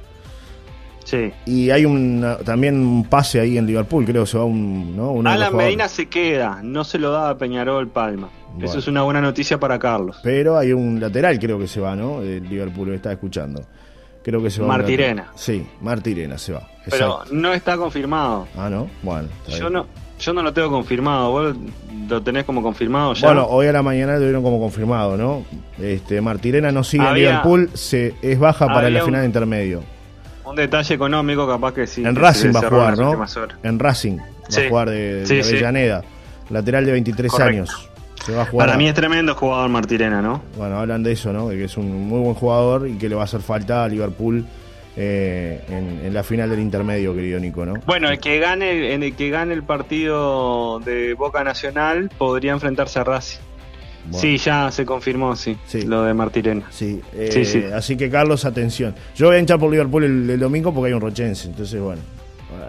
Sí. 1.06 1.31
Y 1.46 1.69
hay 1.69 1.86
un, 1.86 2.25
también 2.44 2.75
un 2.86 3.06
pase 3.06 3.40
ahí 3.40 3.57
en 3.57 3.66
Liverpool, 3.66 4.04
creo 4.06 4.24
que 4.24 4.30
se 4.31 4.38
va 4.38 4.44
un. 4.44 4.98
¿no? 4.98 5.12
Alan. 5.30 5.56
Medina 5.56 5.88
se 5.88 6.07
queda, 6.07 6.60
no 6.62 6.84
se 6.84 7.00
lo 7.00 7.12
da 7.12 7.30
a 7.30 7.38
Peñarol 7.38 7.88
Palma. 7.88 8.28
Bueno. 8.54 8.66
Eso 8.69 8.80
es 8.80 8.88
una 8.88 9.04
buena 9.04 9.22
noticia 9.22 9.60
para 9.60 9.78
Carlos. 9.80 10.19
Pero 10.24 10.57
hay 10.57 10.74
un 10.74 11.00
lateral, 11.00 11.38
creo 11.40 11.57
que 11.60 11.68
se 11.68 11.80
va, 11.80 11.96
¿no? 11.96 12.22
De 12.22 12.40
Liverpool, 12.42 12.94
está 12.94 13.12
escuchando. 13.12 13.62
Creo 14.24 14.42
que 14.42 14.50
se 14.50 14.60
va. 14.62 14.66
un 14.68 14.72
Martirena. 14.74 15.28
Sí, 15.36 15.66
Martirena 15.81 16.38
se 16.38 16.54
va. 16.54 16.68
Pero 16.90 17.19
no 17.31 17.54
está 17.54 17.78
confirmado. 17.78 18.48
Ah, 18.57 18.69
¿no? 18.69 18.88
Bueno. 19.04 19.28
Yo 19.48 19.69
no, 19.69 19.86
yo 20.19 20.34
no 20.34 20.42
lo 20.42 20.52
tengo 20.52 20.72
confirmado. 20.72 21.30
¿Vos 21.30 21.56
lo 22.10 22.22
tenés 22.24 22.46
como 22.46 22.63
confirmado 22.63 23.13
ya? 23.13 23.28
Bueno, 23.28 23.46
hoy 23.46 23.68
a 23.68 23.72
la 23.72 23.84
mañana 23.84 24.13
lo 24.13 24.22
dieron 24.22 24.42
como 24.42 24.60
confirmado, 24.60 25.16
¿no? 25.18 25.44
Este, 25.80 26.19
Martirena 26.22 26.72
no 26.72 26.84
sigue 26.84 27.07
en 27.07 27.13
Liverpool, 27.13 27.69
se, 27.75 28.16
es 28.24 28.40
baja 28.40 28.66
para 28.68 28.90
la 28.90 29.02
un- 29.02 29.06
final 29.06 29.22
de 29.22 29.28
intermedio. 29.28 29.84
Un 30.45 30.56
detalle 30.56 30.95
económico 30.95 31.47
capaz 31.47 31.74
que 31.74 31.88
sí. 31.88 32.03
en 32.06 32.13
que 32.13 32.21
Racing 32.21 32.51
va 32.56 32.59
a 32.59 32.69
jugar, 32.69 32.97
¿no? 32.97 33.25
En 33.63 33.80
Racing 33.80 34.18
va 34.18 34.63
a 34.65 34.69
jugar 34.69 34.89
de, 34.89 35.13
de 35.21 35.25
Sí, 35.25 35.44
sí. 35.44 35.50
Avellaneda. 35.51 36.03
Lateral 36.50 36.86
de 36.86 36.92
23 36.92 37.31
Correcto. 37.31 37.50
años. 37.51 37.89
Se 38.25 38.33
va 38.33 38.44
a 38.44 38.45
jugar. 38.45 38.68
Para 38.68 38.75
a- 38.75 38.77
mí 38.77 38.88
es 38.88 38.94
tremendo 38.94 39.36
jugador 39.36 39.69
Martirena, 39.69 40.21
¿no? 40.21 40.42
Bueno, 40.57 40.80
hablan 40.80 41.03
de 41.03 41.12
eso, 41.12 41.31
¿no? 41.33 41.50
De 41.50 41.57
que 41.57 41.65
es 41.65 41.77
un 41.77 42.07
muy 42.07 42.19
buen 42.19 42.33
jugador 42.36 42.88
y 42.88 42.97
que 42.97 43.07
le 43.09 43.15
va 43.15 43.21
a 43.21 43.25
hacer 43.25 43.42
falta 43.42 43.83
a 43.83 43.88
Liverpool 43.88 44.45
eh, 44.97 45.63
en, 45.68 46.06
en 46.06 46.13
la 46.13 46.24
final 46.24 46.50
del 46.50 46.59
intermedio, 46.59 47.13
querido 47.13 47.39
Nico, 47.39 47.65
¿no? 47.65 47.74
Bueno, 47.86 48.09
el 48.09 48.19
que 48.19 48.40
gane, 48.40 48.94
en 48.94 49.04
el 49.04 49.16
que 49.16 49.30
gane 49.30 49.54
el 49.54 49.64
partido 49.64 50.80
de 50.80 51.14
Boca 51.16 51.44
Nacional 51.44 52.09
podría 52.18 52.54
enfrentarse 52.54 52.99
a 52.99 53.04
Racing. 53.04 53.40
Bueno, 54.06 54.19
Sí, 54.19 54.38
ya 54.38 54.69
se 54.71 54.85
confirmó, 54.85 55.35
sí, 55.35 55.57
Sí. 55.66 55.81
lo 55.83 56.04
de 56.04 56.14
Martirena. 56.14 56.64
Sí, 56.69 57.02
eh, 57.14 57.30
Sí, 57.31 57.44
sí. 57.45 57.64
así 57.74 57.97
que 57.97 58.09
Carlos, 58.09 58.45
atención. 58.45 58.94
Yo 59.16 59.28
voy 59.28 59.38
a 59.38 59.40
hinchar 59.40 59.59
por 59.59 59.71
Liverpool 59.71 60.04
el, 60.04 60.30
el 60.30 60.40
domingo 60.40 60.74
porque 60.74 60.88
hay 60.90 60.94
un 60.94 61.02
rochense, 61.02 61.47
entonces 61.47 61.80
bueno, 61.81 62.02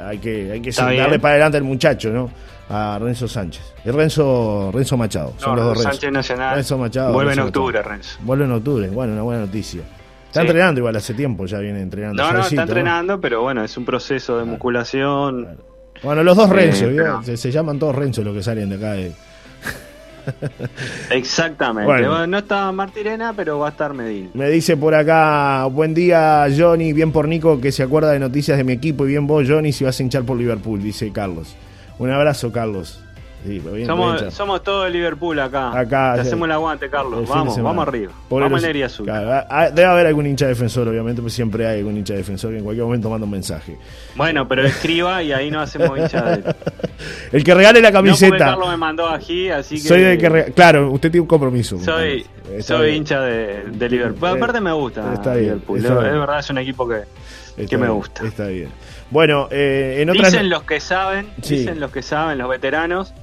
hay 0.06 0.18
que, 0.18 0.50
hay 0.52 0.60
que 0.60 0.70
darle 0.70 1.18
para 1.18 1.34
adelante 1.34 1.58
al 1.58 1.64
muchacho, 1.64 2.10
¿no? 2.10 2.30
A 2.68 2.98
Renzo 3.00 3.28
Sánchez. 3.28 3.62
El 3.84 3.92
Renzo, 3.94 4.70
Renzo 4.72 4.96
Machado, 4.96 5.34
son 5.36 5.56
los 5.56 5.64
dos 5.66 5.74
Renzo. 5.78 5.90
Sánchez 5.92 6.10
Nacional 6.12 6.54
Renzo 6.56 6.78
Machado. 6.78 7.12
vuelve 7.12 7.32
en 7.34 7.40
octubre, 7.40 7.78
Machado. 7.78 7.94
Renzo. 7.94 8.18
Vuelve 8.22 8.44
en 8.44 8.52
octubre, 8.52 8.88
bueno, 8.88 9.12
una 9.12 9.22
buena 9.22 9.40
noticia. 9.42 9.82
Está 10.26 10.40
Sí. 10.40 10.46
entrenando 10.48 10.80
igual 10.80 10.96
hace 10.96 11.14
tiempo, 11.14 11.46
ya 11.46 11.58
viene 11.60 11.80
entrenando. 11.80 12.22
No, 12.22 12.32
no, 12.32 12.40
está 12.40 12.62
entrenando, 12.62 13.20
pero 13.20 13.42
bueno, 13.42 13.62
es 13.62 13.76
un 13.76 13.84
proceso 13.84 14.38
de 14.38 14.44
musculación. 14.44 15.58
Bueno, 16.02 16.22
los 16.24 16.36
dos 16.36 16.50
Eh, 16.50 16.54
Renzo, 16.54 16.86
pero- 16.94 17.22
se, 17.22 17.36
se 17.36 17.50
llaman 17.52 17.78
todos 17.78 17.94
Renzo 17.94 18.22
los 18.22 18.34
que 18.34 18.42
salen 18.42 18.68
de 18.70 18.76
acá. 18.76 18.92
de- 18.92 19.12
Exactamente. 21.10 21.86
Bueno. 21.86 22.26
No 22.26 22.38
está 22.38 22.70
Martirena, 22.72 23.32
pero 23.34 23.58
va 23.58 23.68
a 23.68 23.70
estar 23.70 23.94
Medina. 23.94 24.30
Me 24.34 24.48
dice 24.48 24.76
por 24.76 24.94
acá, 24.94 25.66
buen 25.66 25.94
día 25.94 26.46
Johnny, 26.56 26.92
bien 26.92 27.12
por 27.12 27.28
Nico 27.28 27.60
que 27.60 27.72
se 27.72 27.82
acuerda 27.82 28.12
de 28.12 28.18
noticias 28.18 28.58
de 28.58 28.64
mi 28.64 28.72
equipo 28.72 29.06
y 29.06 29.10
bien 29.10 29.26
vos 29.26 29.46
Johnny 29.48 29.72
si 29.72 29.84
vas 29.84 29.98
a 29.98 30.02
hinchar 30.02 30.24
por 30.24 30.36
Liverpool, 30.36 30.82
dice 30.82 31.10
Carlos. 31.12 31.54
Un 31.98 32.10
abrazo 32.10 32.52
Carlos. 32.52 33.05
Sí, 33.46 33.60
bien, 33.60 33.86
Somos, 33.86 34.14
hinchar. 34.14 34.32
somos 34.32 34.62
todos 34.62 34.84
de 34.86 34.90
Liverpool 34.90 35.38
acá. 35.38 35.78
Acá, 35.78 36.14
Te 36.16 36.20
hacemos 36.22 36.46
el 36.46 36.52
aguante, 36.52 36.86
El 36.86 36.90
Carlos. 36.90 37.20
de 37.20 37.26
Vamos, 37.26 37.62
vamos 37.62 37.86
arriba. 37.86 38.12
Por 38.28 38.42
vamos 38.42 38.62
el- 38.64 38.76
en 38.76 38.82
Azul. 38.82 39.06
Claro, 39.06 39.32
ah, 39.32 39.46
ah, 39.48 39.70
debe 39.70 39.88
haber 39.88 40.06
algún 40.06 40.26
hincha 40.26 40.46
defensor, 40.46 40.88
obviamente, 40.88 41.22
pues 41.22 41.32
siempre 41.34 41.66
hay 41.66 41.78
algún 41.78 41.96
hincha 41.96 42.14
defensor 42.14 42.50
que 42.50 42.58
en 42.58 42.64
cualquier 42.64 42.84
momento 42.84 43.08
manda 43.08 43.24
un 43.24 43.30
mensaje. 43.30 43.76
Bueno, 44.16 44.48
pero 44.48 44.64
escriba 44.66 45.22
y 45.22 45.32
ahí 45.32 45.50
no 45.50 45.60
hacemos 45.60 45.96
hincha 45.98 46.22
de. 46.36 46.54
El 47.32 47.44
que 47.44 47.54
regale 47.54 47.80
la 47.80 47.90
No, 47.90 47.94
camiseta. 47.98 48.36
Carlos 48.38 48.68
me 48.68 48.76
mandó 48.76 49.08
aquí, 49.08 49.48
así 49.48 49.76
que. 49.76 49.88
soy 49.88 50.00
del 50.00 50.18
que 50.18 50.28
rega- 50.28 50.52
Claro, 50.54 50.90
usted 50.90 51.10
tiene 51.10 51.22
un 51.22 51.28
compromiso. 51.28 51.78
Soy, 51.78 52.26
soy 52.60 52.86
bien. 52.86 52.96
hincha 52.96 53.20
de, 53.20 53.64
de 53.70 53.88
Liverpool. 53.88 54.28
Eh, 54.28 54.32
Aparte 54.32 54.60
me 54.60 54.72
gusta 54.72 55.12
está 55.14 55.32
bien, 55.34 55.44
Liverpool. 55.44 55.78
está 55.78 55.92
Es 55.94 56.12
verdad, 56.18 56.38
es 56.40 56.50
un 56.50 56.58
equipo 56.58 56.88
que, 56.88 56.96
Está 57.56 57.66
que 57.70 57.78
me 57.78 57.88
gusta. 57.88 58.24
Está 58.26 58.46
bien. 58.48 58.68
Bueno, 59.10 59.46
eh, 59.52 59.98
en 60.00 60.10
otras. 60.10 60.32
Dicen 60.32 60.48
los 60.50 60.64
que 60.64 60.80
saben, 60.80 61.28
Sí. 61.42 61.58
dicen 61.58 61.78
los 61.78 61.92
que 61.92 62.02
saben, 62.02 62.38
los 62.38 62.48
veteranos, 62.48 63.14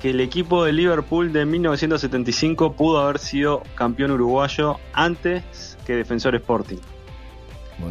que 0.00 0.10
el 0.10 0.20
equipo 0.20 0.64
de 0.64 0.72
Liverpool 0.72 1.32
de 1.32 1.46
1975 1.46 2.72
pudo 2.74 3.00
haber 3.00 3.18
sido 3.18 3.62
campeón 3.74 4.10
uruguayo 4.10 4.76
antes 4.92 5.78
que 5.86 5.94
Defensor 5.94 6.34
Sporting. 6.34 6.78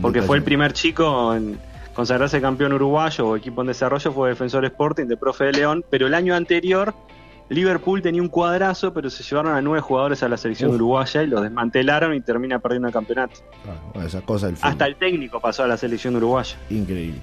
Porque 0.01 0.21
fue 0.21 0.38
el 0.38 0.43
primer 0.43 0.74
chico 0.74 1.33
en 1.35 1.59
consagrarse 1.93 2.41
campeón 2.41 2.74
uruguayo 2.74 3.27
o 3.27 3.35
equipo 3.35 3.62
en 3.62 3.67
desarrollo, 3.67 4.12
fue 4.12 4.29
Defensor 4.29 4.65
Sporting 4.65 5.05
de 5.05 5.17
Profe 5.17 5.45
de 5.45 5.53
León, 5.53 5.85
pero 5.89 6.07
el 6.07 6.13
año 6.13 6.35
anterior 6.35 6.93
Liverpool 7.50 8.01
tenía 8.01 8.21
un 8.21 8.29
cuadrazo, 8.29 8.93
pero 8.93 9.09
se 9.09 9.24
llevaron 9.24 9.55
a 9.55 9.62
nueve 9.62 9.79
jugadores 9.79 10.24
a 10.24 10.29
la 10.29 10.38
selección 10.38 10.71
Uf. 10.71 10.75
uruguaya 10.77 11.24
y 11.24 11.27
los 11.27 11.41
desmantelaron 11.41 12.13
y 12.15 12.21
termina 12.21 12.59
perdiendo 12.59 12.88
el 12.88 12.93
campeonato. 12.93 13.41
Ah, 13.67 13.75
bueno, 13.93 14.07
esas 14.07 14.24
cosas 14.24 14.51
del. 14.51 14.59
Hasta 14.62 14.85
el 14.88 14.95
técnico 14.95 15.39
pasó 15.39 15.63
a 15.63 15.67
la 15.67 15.77
selección 15.77 16.15
uruguaya. 16.15 16.57
Increíble. 16.69 17.21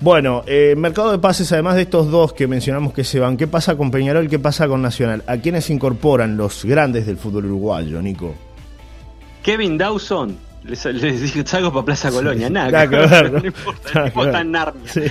Bueno, 0.00 0.42
eh, 0.46 0.74
mercado 0.78 1.12
de 1.12 1.18
pases, 1.18 1.52
además 1.52 1.76
de 1.76 1.82
estos 1.82 2.10
dos 2.10 2.32
que 2.32 2.46
mencionamos 2.46 2.94
que 2.94 3.04
se 3.04 3.20
van, 3.20 3.36
¿qué 3.36 3.46
pasa 3.46 3.76
con 3.76 3.90
Peñarol? 3.90 4.28
¿Qué 4.28 4.38
pasa 4.38 4.66
con 4.66 4.80
Nacional? 4.80 5.22
¿A 5.26 5.36
quiénes 5.36 5.68
incorporan 5.68 6.38
los 6.38 6.64
grandes 6.64 7.04
del 7.06 7.18
fútbol 7.18 7.44
uruguayo, 7.46 8.00
Nico? 8.00 8.34
Kevin 9.42 9.76
Dawson, 9.76 10.36
les, 10.64 10.82
les 10.86 11.20
dije, 11.20 11.42
salgo 11.46 11.70
para 11.70 11.84
Plaza 11.84 12.10
Colonia, 12.10 12.48
nada, 12.48 12.70
Nada 12.70 12.88
que 12.88 12.96
ver, 12.96 13.32
no, 13.32 13.38
¿no? 13.40 13.46
importa, 13.46 13.90
Nada 13.94 14.06
el 14.06 14.12
tipo 14.12 14.24
está 14.24 14.40
en 14.40 14.50
Narnia. 14.52 14.82
Sí, 14.90 15.02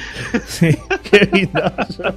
sí. 0.47 0.77
Kevin 1.11 1.49
Dawson. 1.53 2.15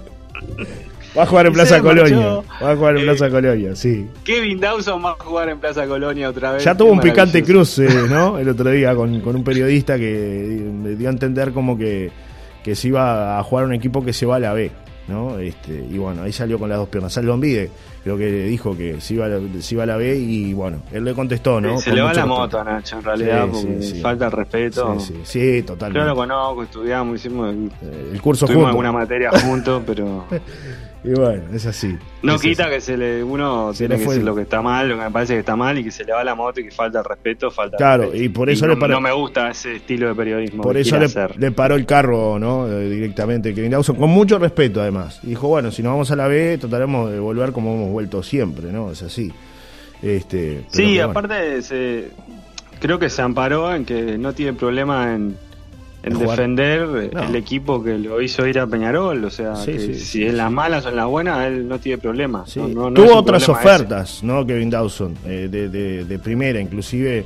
Va 1.18 1.24
a 1.24 1.26
jugar 1.26 1.46
en 1.46 1.52
Plaza 1.52 1.80
Colonia. 1.82 2.16
marchó. 2.16 2.44
Va 2.64 2.70
a 2.70 2.76
jugar 2.76 2.96
en 2.96 3.02
Eh, 3.02 3.04
Plaza 3.04 3.30
Colonia, 3.30 3.76
sí. 3.76 4.06
Kevin 4.24 4.60
Dawson 4.60 5.04
va 5.04 5.10
a 5.10 5.14
jugar 5.22 5.50
en 5.50 5.58
Plaza 5.58 5.86
Colonia 5.86 6.30
otra 6.30 6.52
vez. 6.52 6.64
Ya 6.64 6.72
Qué 6.72 6.78
tuvo 6.78 6.90
un 6.92 7.00
picante 7.00 7.42
cruce, 7.42 7.86
¿no? 8.08 8.38
El 8.38 8.48
otro 8.48 8.70
día 8.70 8.94
con, 8.94 9.20
con 9.20 9.36
un 9.36 9.44
periodista 9.44 9.98
que 9.98 10.70
le 10.82 10.96
dio 10.96 11.08
a 11.10 11.12
entender 11.12 11.52
como 11.52 11.76
que, 11.76 12.10
que 12.64 12.74
se 12.74 12.88
iba 12.88 13.38
a 13.38 13.42
jugar 13.42 13.64
un 13.66 13.74
equipo 13.74 14.04
que 14.04 14.12
se 14.12 14.26
va 14.26 14.36
a 14.36 14.38
la 14.38 14.52
B, 14.52 14.70
¿no? 15.08 15.38
Este, 15.38 15.72
y 15.90 15.98
bueno, 15.98 16.22
ahí 16.22 16.32
salió 16.32 16.58
con 16.58 16.68
las 16.68 16.78
dos 16.78 16.88
piernas. 16.88 17.12
Salvo 17.12 17.36
Vide, 17.36 17.70
creo 18.04 18.16
que 18.16 18.26
dijo 18.44 18.76
que 18.76 19.00
se 19.00 19.14
iba, 19.14 19.26
a 19.26 19.28
la- 19.28 19.40
se 19.62 19.74
iba 19.74 19.82
a 19.84 19.86
la 19.86 19.96
B 19.96 20.16
y 20.16 20.52
bueno, 20.54 20.78
él 20.92 21.04
le 21.04 21.14
contestó, 21.14 21.60
¿no? 21.60 21.78
Se 21.80 21.92
le 21.92 22.00
va 22.02 22.12
la 22.14 22.24
moto 22.26 22.58
a 22.60 22.64
Nacho, 22.64 22.98
en 22.98 23.04
realidad, 23.04 23.46
Sí, 23.52 23.66
porque 23.66 23.82
sí, 23.82 24.00
falta 24.00 24.26
el 24.26 24.32
respeto. 24.32 25.00
Sí, 25.00 25.14
sí, 25.24 25.56
Yo 25.60 25.64
totalmente. 25.66 26.08
lo 26.08 26.14
conozco, 26.14 26.62
estudiamos, 26.62 27.16
hicimos 27.16 27.54
Eh, 27.82 28.10
el 28.12 28.22
curso 28.22 28.46
juntos. 28.46 28.66
alguna 28.66 28.92
materia 28.92 29.30
juntos, 29.40 29.82
pero 29.86 30.24
Y 31.04 31.10
bueno, 31.14 31.42
es 31.52 31.66
así. 31.66 31.96
no 32.22 32.36
Es 32.36 32.42
quita 32.42 32.64
así. 32.64 32.72
que 32.74 32.80
se 32.80 32.96
le 32.96 33.24
uno 33.24 33.72
Se 33.72 33.78
tiene 33.78 33.96
que 33.98 34.04
fue 34.04 34.14
decir 34.14 34.24
lo 34.26 34.36
que 34.36 34.42
está 34.42 34.62
mal, 34.62 34.88
lo 34.88 34.96
que 34.96 35.02
me 35.02 35.10
parece 35.10 35.32
que 35.34 35.40
está 35.40 35.56
mal 35.56 35.76
y 35.78 35.82
que 35.82 35.90
se 35.90 36.04
le 36.04 36.12
va 36.12 36.22
la 36.22 36.34
moto 36.36 36.60
y 36.60 36.64
que 36.64 36.70
falta 36.70 37.00
el 37.00 37.04
respeto, 37.04 37.50
falta 37.50 37.76
Claro, 37.76 38.04
respeto. 38.04 38.22
y 38.24 38.28
por 38.28 38.48
eso 38.50 38.66
no, 38.68 38.74
le 38.74 38.80
pare- 38.80 38.92
no 38.94 39.00
me 39.00 39.10
gusta 39.12 39.50
ese 39.50 39.76
estilo 39.76 40.06
de 40.08 40.14
periodismo. 40.14 40.62
Por 40.62 40.76
eso 40.76 40.96
le, 41.38 41.50
paró 41.50 41.74
el 41.74 41.86
carro, 41.86 42.38
¿no? 42.38 42.68
Eh, 42.68 42.88
directamente 42.88 43.52
Kevin 43.52 43.72
Dawson, 43.72 43.96
con 43.96 44.10
mucho 44.10 44.38
respeto 44.38 44.80
además. 44.80 45.18
Y 45.24 45.30
dijo, 45.30 45.48
bueno, 45.48 45.72
si 45.72 45.82
nos 45.82 45.90
vamos 45.92 46.10
a 46.12 46.16
la 46.16 46.28
B, 46.28 46.56
trataremos 46.58 47.10
de 47.10 47.18
volver 47.18 47.50
como 47.52 47.74
hemos 47.74 47.90
vuelto 47.90 48.22
siempre, 48.22 48.70
¿no? 48.70 48.92
Es 48.92 49.02
así. 49.02 49.32
Este, 50.00 50.64
Sí, 50.70 50.94
bueno. 50.96 51.10
aparte 51.10 51.62
se, 51.62 52.10
creo 52.80 52.98
que 52.98 53.08
se 53.10 53.22
amparó 53.22 53.74
en 53.74 53.84
que 53.84 54.18
no 54.18 54.32
tiene 54.34 54.52
problema 54.52 55.14
en, 55.14 55.36
en 56.02 56.14
jugar. 56.14 56.30
defender 56.30 57.10
No. 57.12 57.22
el 57.22 57.36
equipo 57.36 57.82
que 57.82 57.98
lo 57.98 58.20
hizo 58.20 58.46
ir 58.46 58.58
a 58.58 58.66
Peñarol. 58.66 59.24
O 59.24 59.30
sea, 59.30 59.54
Sí, 59.56 59.72
que 59.72 59.78
sí, 59.78 59.94
si 59.94 60.26
en 60.26 60.36
las 60.36 60.50
malas 60.50 60.84
o 60.86 60.88
en 60.88 60.96
las 60.96 61.06
buenas, 61.06 61.46
él 61.46 61.68
no 61.68 61.78
tiene 61.78 61.98
problema. 61.98 62.44
Sí. 62.46 62.58
No- 62.60 62.68
no- 62.68 62.90
no 62.90 63.02
es 63.02 63.08
Tuvo 63.08 63.18
otras 63.18 63.42
ese. 63.42 63.52
ofertas, 63.52 64.22
¿no? 64.22 64.44
Kevin 64.46 64.70
Dawson, 64.70 65.14
eh, 65.26 65.48
de, 65.50 65.68
de- 65.68 66.04
de 66.04 66.18
primera, 66.18 66.60
inclusive 66.60 67.24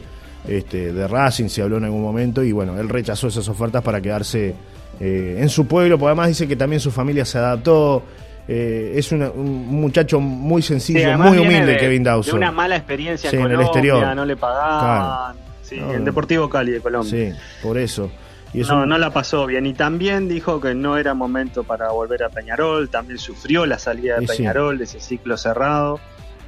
este, 0.49 0.93
de 0.93 1.09
Racing 1.09 1.49
se 1.49 1.61
habló 1.63 1.79
en 1.79 1.85
algún 1.85 2.03
momento 2.03 2.43
y 2.45 2.53
bueno, 2.53 2.79
él 2.79 2.89
rechazó 2.89 3.27
esas 3.29 3.49
ofertas 3.49 3.83
para 3.83 4.01
quedarse 4.01 4.55
eh, 5.01 5.39
en 5.41 5.49
su 5.49 5.67
pueblo, 5.67 5.99
porque 5.99 6.09
además 6.11 6.29
dice 6.29 6.47
que 6.49 6.57
también 6.57 6.81
su 6.81 6.91
familia 6.91 7.25
se 7.25 7.39
adaptó. 7.39 8.03
eh, 8.49 8.93
es 8.95 9.11
una- 9.11 9.29
un 9.31 9.67
muchacho 9.67 10.21
muy 10.21 10.63
sencillo, 10.63 11.19
muy 11.19 11.37
humilde, 11.39 11.73
de- 11.73 11.77
Kevin 11.79 12.05
De 12.05 12.11
Dawson. 12.11 12.37
una 12.37 12.53
mala 12.53 12.77
experiencia 12.77 13.29
en 13.29 13.41
el 13.51 13.61
exterior. 13.61 14.15
no 14.15 14.25
le 14.25 14.37
pagaban. 14.37 15.35
Sí, 15.63 15.81
No, 15.81 15.93
en 15.93 15.99
no. 15.99 16.05
Deportivo 16.05 16.49
Cali 16.49 16.71
de 16.71 16.81
Colombia. 16.81 17.11
Sí, 17.11 17.37
por 17.61 17.77
eso. 17.77 18.09
Y 18.55 18.61
No, 18.61 18.83
un- 18.83 18.89
no 18.89 18.97
la 18.99 19.11
pasó 19.11 19.47
bien. 19.47 19.67
Y 19.67 19.75
también 19.75 20.29
dijo 20.29 20.61
que 20.61 20.75
no 20.75 20.97
era 20.97 21.15
momento 21.15 21.63
para 21.65 21.91
volver 21.91 22.23
a 22.23 22.29
Peñarol. 22.31 22.89
También 22.89 23.19
sufrió 23.19 23.67
la 23.67 23.79
salida 23.79 24.19
de 24.19 24.27
sí. 24.27 24.37
Peñarol, 24.39 24.79
de 24.79 24.85
ese 24.85 25.01
ciclo 25.01 25.37
cerrado. 25.37 26.01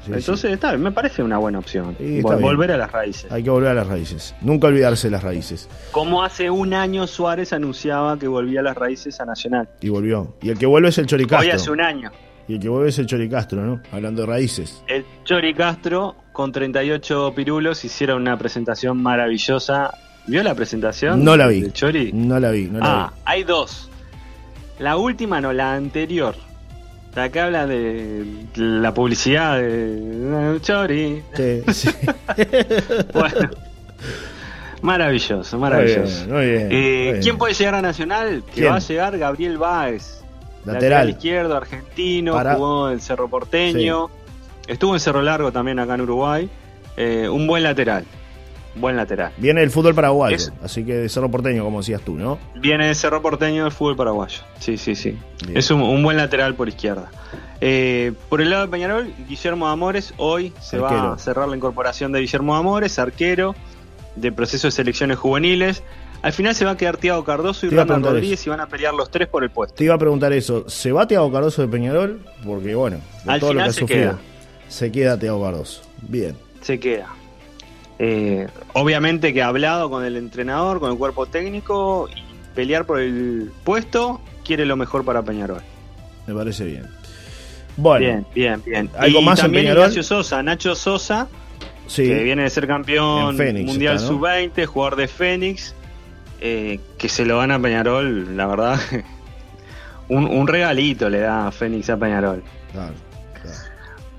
sí, 0.07 0.13
Entonces, 0.15 0.53
está, 0.53 0.71
bien, 0.71 0.83
me 0.83 0.93
parece 0.93 1.23
una 1.23 1.37
buena 1.39 1.59
opción. 1.59 1.95
Bien. 1.99 2.23
volver 2.23 2.73
a 2.73 2.77
las 2.79 2.91
raíces. 2.93 3.31
hay 3.31 3.43
que 3.43 3.51
volver 3.51 3.71
a 3.71 3.75
las 3.75 3.87
raíces. 3.87 4.35
Nunca 4.41 4.69
olvidarse 4.69 5.09
de 5.09 5.11
las 5.13 5.23
raíces. 5.23 5.69
Como 5.91 6.23
hace 6.23 6.49
un 6.49 6.73
año 6.73 7.07
Suárez 7.07 7.53
anunciaba 7.53 8.19
que 8.19 8.27
volvía 8.29 8.61
a 8.61 8.63
las 8.63 8.77
raíces 8.77 9.21
a 9.21 9.27
Nacional. 9.27 9.69
Y 9.83 9.89
volvió. 9.91 10.35
Y 10.41 10.49
el 10.51 10.59
que 10.59 10.67
vuelve 10.67 10.89
es 10.89 10.99
el 10.99 11.05
Hoy 11.05 11.09
Choricastro. 11.09 11.53
hace 11.55 11.71
un 11.71 11.81
año. 11.83 12.11
Y 12.47 12.55
el 12.55 12.61
que 12.61 12.69
vuelve 12.71 12.89
es 12.89 12.99
el 12.99 13.05
Choricastro, 13.07 13.61
¿no? 13.61 13.83
Hablando 13.93 14.23
de 14.23 14.29
raíces. 14.29 14.83
El 14.87 15.05
Chori 15.25 15.53
Castro, 15.53 16.17
con 16.33 16.51
38 16.53 17.35
pirulos, 17.37 17.85
hicieron 17.85 18.23
una 18.23 18.39
presentación 18.39 19.03
maravillosa. 19.03 19.93
¿Vio 20.29 20.43
la 20.43 20.55
presentación? 20.55 21.25
No 21.25 21.37
la 21.37 21.47
vi. 21.49 21.63
del 21.63 21.73
Chori? 21.73 22.13
No 22.13 22.39
la 22.39 22.51
vi, 22.51 22.65
no 22.67 22.79
la 22.79 22.87
Ah, 23.05 23.13
hay 23.25 23.45
dos. 23.45 23.89
La 24.79 24.97
última, 24.97 25.41
no, 25.41 25.53
la 25.53 25.75
anterior. 25.75 26.35
La 27.15 27.31
que 27.31 27.41
habla 27.41 27.67
de 27.67 28.25
la 28.55 28.95
publicidad 28.95 29.59
de 29.59 30.59
Chori. 30.61 31.23
vi. 31.37 31.63
Sí, 31.73 31.73
sí. 31.73 31.91
Bueno. 33.13 33.51
maravilloso, 34.83 35.59
Muy 35.59 35.69
maravilloso. 35.71 36.27
bien, 36.27 36.33
muy 36.37 36.47
bien, 36.47 36.69
Eh, 36.71 36.75
muy 36.75 37.03
bien. 37.13 37.23
¿Quién 37.23 37.39
puede 37.39 37.55
llegar 37.55 37.75
a 37.75 37.83
Nacional? 37.83 38.43
Que 38.47 38.53
¿Quién? 38.61 38.73
va 38.73 38.77
a 38.77 38.81
llegar 38.81 39.19
Gabriel 39.19 39.59
Báez. 39.59 40.15
Lateral. 40.65 41.09
izquierdo, 41.11 41.57
argentino, 41.57 42.35
Para- 42.35 42.55
jugó 42.55 42.91
en 42.91 43.01
Cerro 43.01 43.29
Porteño. 43.29 44.11
Estuvo 44.67 44.95
en 44.95 45.01
Cerro 45.01 45.23
Largo 45.23 45.51
también 45.51 45.79
acá 45.79 45.95
en 45.95 46.03
Uruguay. 46.03 46.49
Eh, 46.97 47.27
un 47.29 47.47
buen 47.47 47.63
lateral. 47.63 48.05
Buen 48.75 48.97
lateral. 48.97 49.33
Viene 49.39 49.63
el 49.63 49.71
fútbol 49.71 49.95
paraguayo, 49.95 50.37
Es- 50.37 50.53
así 50.63 50.85
que 50.85 50.95
de 50.95 51.09
Cerro 51.09 51.31
Porteño, 51.31 51.65
como 51.65 51.79
decías 51.79 52.01
tú, 52.03 52.15
¿no? 52.15 52.39
Viene 52.57 52.87
de 52.89 52.95
Cerro 52.95 53.21
Porteño 53.23 53.65
del 53.65 53.73
fútbol 53.73 53.97
paraguayo. 53.97 54.41
Sí, 54.61 54.77
sí, 54.77 54.95
sí. 54.95 55.19
Bien. 55.47 55.57
Es 55.59 55.71
un, 55.71 55.81
un 55.83 56.03
buen 56.03 56.17
lateral 56.17 56.55
por 56.55 56.69
izquierda. 56.69 57.11
Eh, 57.61 58.13
por 58.29 58.41
el 58.41 58.51
lado 58.51 58.67
de 58.67 58.71
Peñarol, 58.71 59.13
Guillermo 59.29 59.67
Amores, 59.67 60.15
hoy 60.17 60.53
se 60.61 60.79
va 60.79 61.15
a 61.15 61.19
cerrar 61.19 61.49
la 61.49 61.57
incorporación 61.57 62.13
de 62.13 62.21
Guillermo 62.21 62.55
Amores, 62.55 62.99
arquero 63.01 63.55
de 64.15 64.31
proceso 64.33 64.69
de 64.69 64.71
selecciones 64.73 65.19
juveniles. 65.19 65.83
Al 66.23 66.33
final 66.33 66.55
se 66.55 66.65
va 66.65 66.73
a 66.73 66.77
quedar 66.77 66.97
Tiago 66.97 67.25
Cardoso 67.25 67.67
y 67.67 67.71
preguntar 67.71 68.01
Rodríguez 68.03 68.45
y 68.47 68.51
van 68.51 68.61
a 68.61 68.67
pelear 68.67 68.93
los 68.95 69.11
tres 69.11 69.29
por 69.29 69.43
el 69.45 69.51
puesto. 69.51 69.75
Te 69.77 69.85
iba 69.85 69.95
a 69.95 69.99
preguntar 69.99 70.33
eso. 70.33 70.69
¿Se 70.69 70.91
va 70.93 71.07
Tiago 71.07 71.31
Cardoso 71.33 71.63
de 71.63 71.69
Peñarol? 71.69 72.21
Porque, 72.45 72.75
bueno, 72.75 72.99
de 73.25 73.33
Al 73.33 73.41
todo 73.41 73.53
lo 73.53 73.61
final 73.61 73.67
que 73.67 73.71
ha 73.71 73.73
se 73.73 73.81
sufrido. 73.81 74.11
queda. 74.13 74.19
Se 74.69 74.93
queda 74.93 75.19
Tiago 75.19 75.43
Cardoso. 75.43 75.83
Bien. 76.03 76.37
Se 76.61 76.79
queda. 76.81 77.07
Eh, 77.99 78.47
obviamente 78.75 79.33
que 79.33 79.43
ha 79.43 79.49
hablado 79.49 79.91
con 79.91 80.05
el 80.05 80.17
entrenador, 80.17 80.79
con 80.79 80.93
el 80.93 80.99
cuerpo 80.99 81.27
técnico 81.27 82.09
y 82.15 82.23
pelear 82.55 82.85
por 82.85 83.01
el 83.01 83.51
puesto 83.65 84.21
quiere 84.45 84.65
lo 84.65 84.77
mejor 84.77 85.05
para 85.05 85.23
Peñarol. 85.23 85.63
Me 86.27 86.35
parece 86.35 86.65
bien. 86.65 86.87
Bueno, 87.77 88.07
Bien, 88.07 88.27
bien, 88.35 88.63
bien. 88.65 88.91
¿Algo 88.99 89.21
y 89.21 89.25
más 89.25 89.39
en 89.39 89.45
también 89.45 89.65
Peñarol? 89.65 89.85
Ignacio 89.85 90.03
Sosa, 90.03 90.43
Nacho 90.43 90.75
Sosa, 90.75 91.29
sí. 91.87 92.05
que 92.05 92.23
viene 92.25 92.43
de 92.43 92.51
ser 92.51 92.67
campeón 92.67 93.31
En 93.31 93.37
Fénix 93.37 93.67
mundial 93.67 93.97
está, 93.97 94.09
¿no? 94.09 94.19
sub-20, 94.19 94.67
jugador 94.67 94.97
de 94.97 95.09
Fénix, 95.09 95.75
eh, 96.41 96.81
que 96.99 97.09
se 97.09 97.25
lo 97.25 97.37
van 97.37 97.51
a 97.51 97.61
Peñarol, 97.61 98.37
la 98.37 98.47
verdad. 98.47 98.81
un, 100.09 100.25
un 100.25 100.47
regalito 100.47 101.09
le 101.09 101.21
da 101.21 101.49
a 101.49 101.53
Fénix 101.53 101.89
a 101.91 101.97
Peñarol. 101.97 102.43
Claro. 102.73 102.95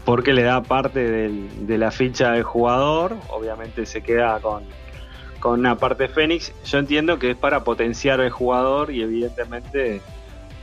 Porque 0.09 0.33
le 0.33 0.41
da 0.41 0.63
parte 0.63 0.99
del- 1.07 1.67
de 1.67 1.77
la 1.77 1.91
ficha 1.91 2.31
del 2.31 2.41
jugador, 2.43 3.15
obviamente 3.29 3.85
se 3.85 4.01
queda 4.01 4.39
con, 4.39 4.63
con 5.39 5.59
una 5.59 5.75
parte 5.75 6.07
Fénix. 6.07 6.51
Yo 6.65 6.79
entiendo 6.79 7.19
que 7.19 7.29
es 7.31 7.37
para 7.37 7.63
potenciar 7.63 8.19
al 8.19 8.31
jugador 8.31 8.89
y 8.91 9.03
evidentemente 9.03 10.01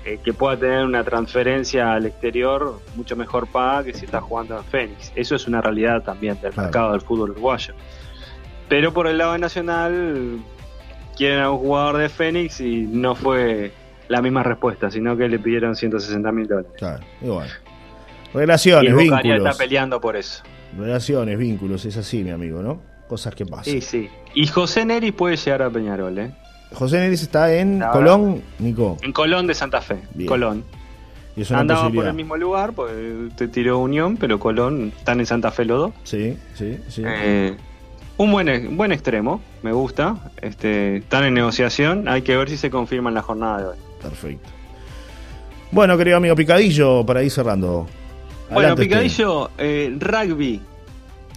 eh, 0.05 0.19
que 0.25 0.33
pueda 0.33 0.57
tener 0.57 0.85
una 0.85 1.05
transferencia 1.05 1.93
al 1.93 2.07
exterior 2.07 2.81
mucho 2.97 3.15
mejor 3.15 3.47
paga 3.47 3.85
que 3.85 3.93
si 3.95 4.05
está 4.07 4.21
jugando 4.21 4.57
en 4.59 4.65
Fénix. 4.65 5.13
Eso 5.15 5.37
es 5.37 5.47
una 5.47 5.61
realidad 5.61 6.03
también 6.03 6.41
del 6.41 6.53
Claro. 6.53 6.67
mercado 6.67 6.93
del 6.93 7.01
fútbol 7.03 7.31
uruguayo. 7.31 7.75
Pero 8.69 8.93
por 8.93 9.07
el 9.07 9.17
lado 9.19 9.39
Nacional 9.39 10.39
quieren 11.17 11.39
a 11.41 11.51
un 11.53 11.59
jugador 11.59 11.99
de 11.99 12.09
Fénix 12.09 12.61
y 12.61 12.83
no 12.83 13.15
fue 13.15 13.71
la 14.09 14.21
misma 14.23 14.43
respuesta, 14.43 14.91
sino 14.91 15.17
que 15.17 15.29
le 15.29 15.39
pidieron 15.39 15.77
160 15.77 16.33
mil 16.33 16.47
dólares. 16.49 16.73
Claro, 16.79 17.05
y 17.23 17.27
Y 18.37 18.41
Relaciones, 18.41 18.93
Boca 18.93 19.17
Haría 19.19 19.33
vínculos. 19.35 19.53
está 19.55 19.65
peleando 19.65 20.01
por 20.01 20.17
eso. 20.17 20.43
Relaciones, 20.79 21.39
vínculos, 21.39 21.85
es 21.85 21.97
así, 21.97 22.23
mi 22.23 22.31
amigo, 22.31 22.63
¿no? 22.63 22.81
Cosas 23.09 23.35
que 23.35 23.47
pasan. 23.47 23.65
Sí, 23.65 23.81
sí. 23.81 24.09
Y 24.35 24.47
José 24.47 24.85
Neri 24.85 25.13
puede 25.13 25.37
llegar 25.37 25.63
a 25.63 25.71
Peñarol, 25.71 26.19
¿eh? 26.19 26.35
José 26.73 26.99
Neris 26.99 27.23
está 27.23 27.55
en 27.55 27.81
Colón, 27.93 28.43
Nico. 28.59 28.97
En 29.03 29.13
Colón 29.13 29.47
de 29.47 29.55
Santa 29.55 29.81
Fe. 29.81 29.99
Bien. 30.15 30.29
Colón. 30.29 30.65
Y 31.37 31.43
es 31.43 31.51
una 31.51 31.61
Andaba 31.61 31.91
por 31.91 32.07
el 32.07 32.15
mismo 32.15 32.37
lugar, 32.37 32.73
pues 32.73 32.91
te 33.37 33.47
tiró 33.49 33.79
Unión, 33.79 34.17
pero 34.17 34.39
Colón 34.41 34.93
están 34.97 35.21
en 35.21 35.27
Santa 35.27 35.51
Fe 35.51 35.65
los 35.65 35.79
dos. 35.79 35.93
Sí, 36.05 36.37
sí, 36.55 36.79
sí. 36.89 37.03
Eh, 37.07 37.57
un 38.17 38.33
buen, 38.33 38.49
un 38.49 38.77
buen 38.77 38.93
extremo, 38.93 39.43
me 39.63 39.73
gusta. 39.73 40.33
Este, 40.41 40.97
están 40.99 41.25
en 41.25 41.35
negociación, 41.35 42.09
hay 42.09 42.23
que 42.23 42.37
ver 42.37 42.49
si 42.49 42.57
se 42.57 42.71
confirma 42.71 43.11
en 43.11 43.15
la 43.15 43.23
jornada 43.23 43.59
de 43.59 43.65
hoy. 43.67 43.77
Perfecto. 44.03 44.49
Bueno, 45.71 45.97
querido 45.99 46.17
amigo 46.17 46.35
Picadillo, 46.35 47.05
para 47.05 47.23
ir 47.23 47.31
cerrando. 47.31 47.87
Bueno, 48.49 48.59
Adelante 48.61 48.83
Picadillo, 48.85 49.51
eh, 49.59 49.95
rugby, 49.99 50.61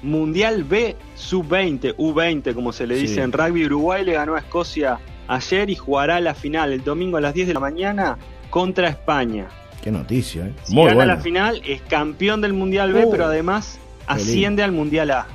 Mundial 0.03 0.63
B 0.63 0.95
sub-20, 1.15 1.95
U20 1.97 2.53
como 2.53 2.71
se 2.71 2.87
le 2.87 2.95
Sí. 2.95 3.01
dice 3.01 3.21
en 3.21 3.31
rugby, 3.31 3.65
Uruguay 3.65 4.05
le 4.05 4.13
ganó 4.13 4.35
a 4.35 4.39
Escocia 4.39 4.99
ayer 5.27 5.69
y 5.69 5.75
jugará 5.75 6.19
la 6.21 6.33
final 6.33 6.71
el 6.71 6.83
domingo 6.83 7.17
a 7.17 7.21
las 7.21 7.33
10 7.33 7.47
de 7.47 7.53
la 7.53 7.59
mañana 7.59 8.17
contra 8.49 8.87
España. 8.89 9.47
Qué 9.83 9.91
noticia, 9.91 10.47
¿eh? 10.47 10.53
Si 10.63 10.73
Muy 10.73 10.85
gana 10.85 10.95
buena. 10.95 11.15
la 11.15 11.21
final 11.21 11.61
es 11.65 11.81
campeón 11.81 12.41
del 12.41 12.53
Mundial 12.53 12.93
B, 12.93 13.05
Uh, 13.05 13.11
pero 13.11 13.25
además 13.25 13.79
asciende 14.07 14.63
al 14.63 14.71
Mundial 14.71 15.11
A. 15.11 15.27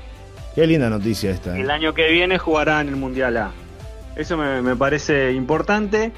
Qué 0.54 0.66
linda 0.66 0.88
noticia 0.88 1.31
esta. 1.31 1.57
¿eh? 1.57 1.61
El 1.62 1.71
año 1.71 1.95
que 1.95 2.11
viene 2.11 2.38
jugará 2.38 2.81
en 2.81 2.88
el 2.88 2.97
Mundial 2.97 3.37
A. 3.37 3.50
Eso 4.16 4.37
me, 4.37 4.62
me 4.62 4.76
parece 4.76 5.33
importante. 5.33 6.12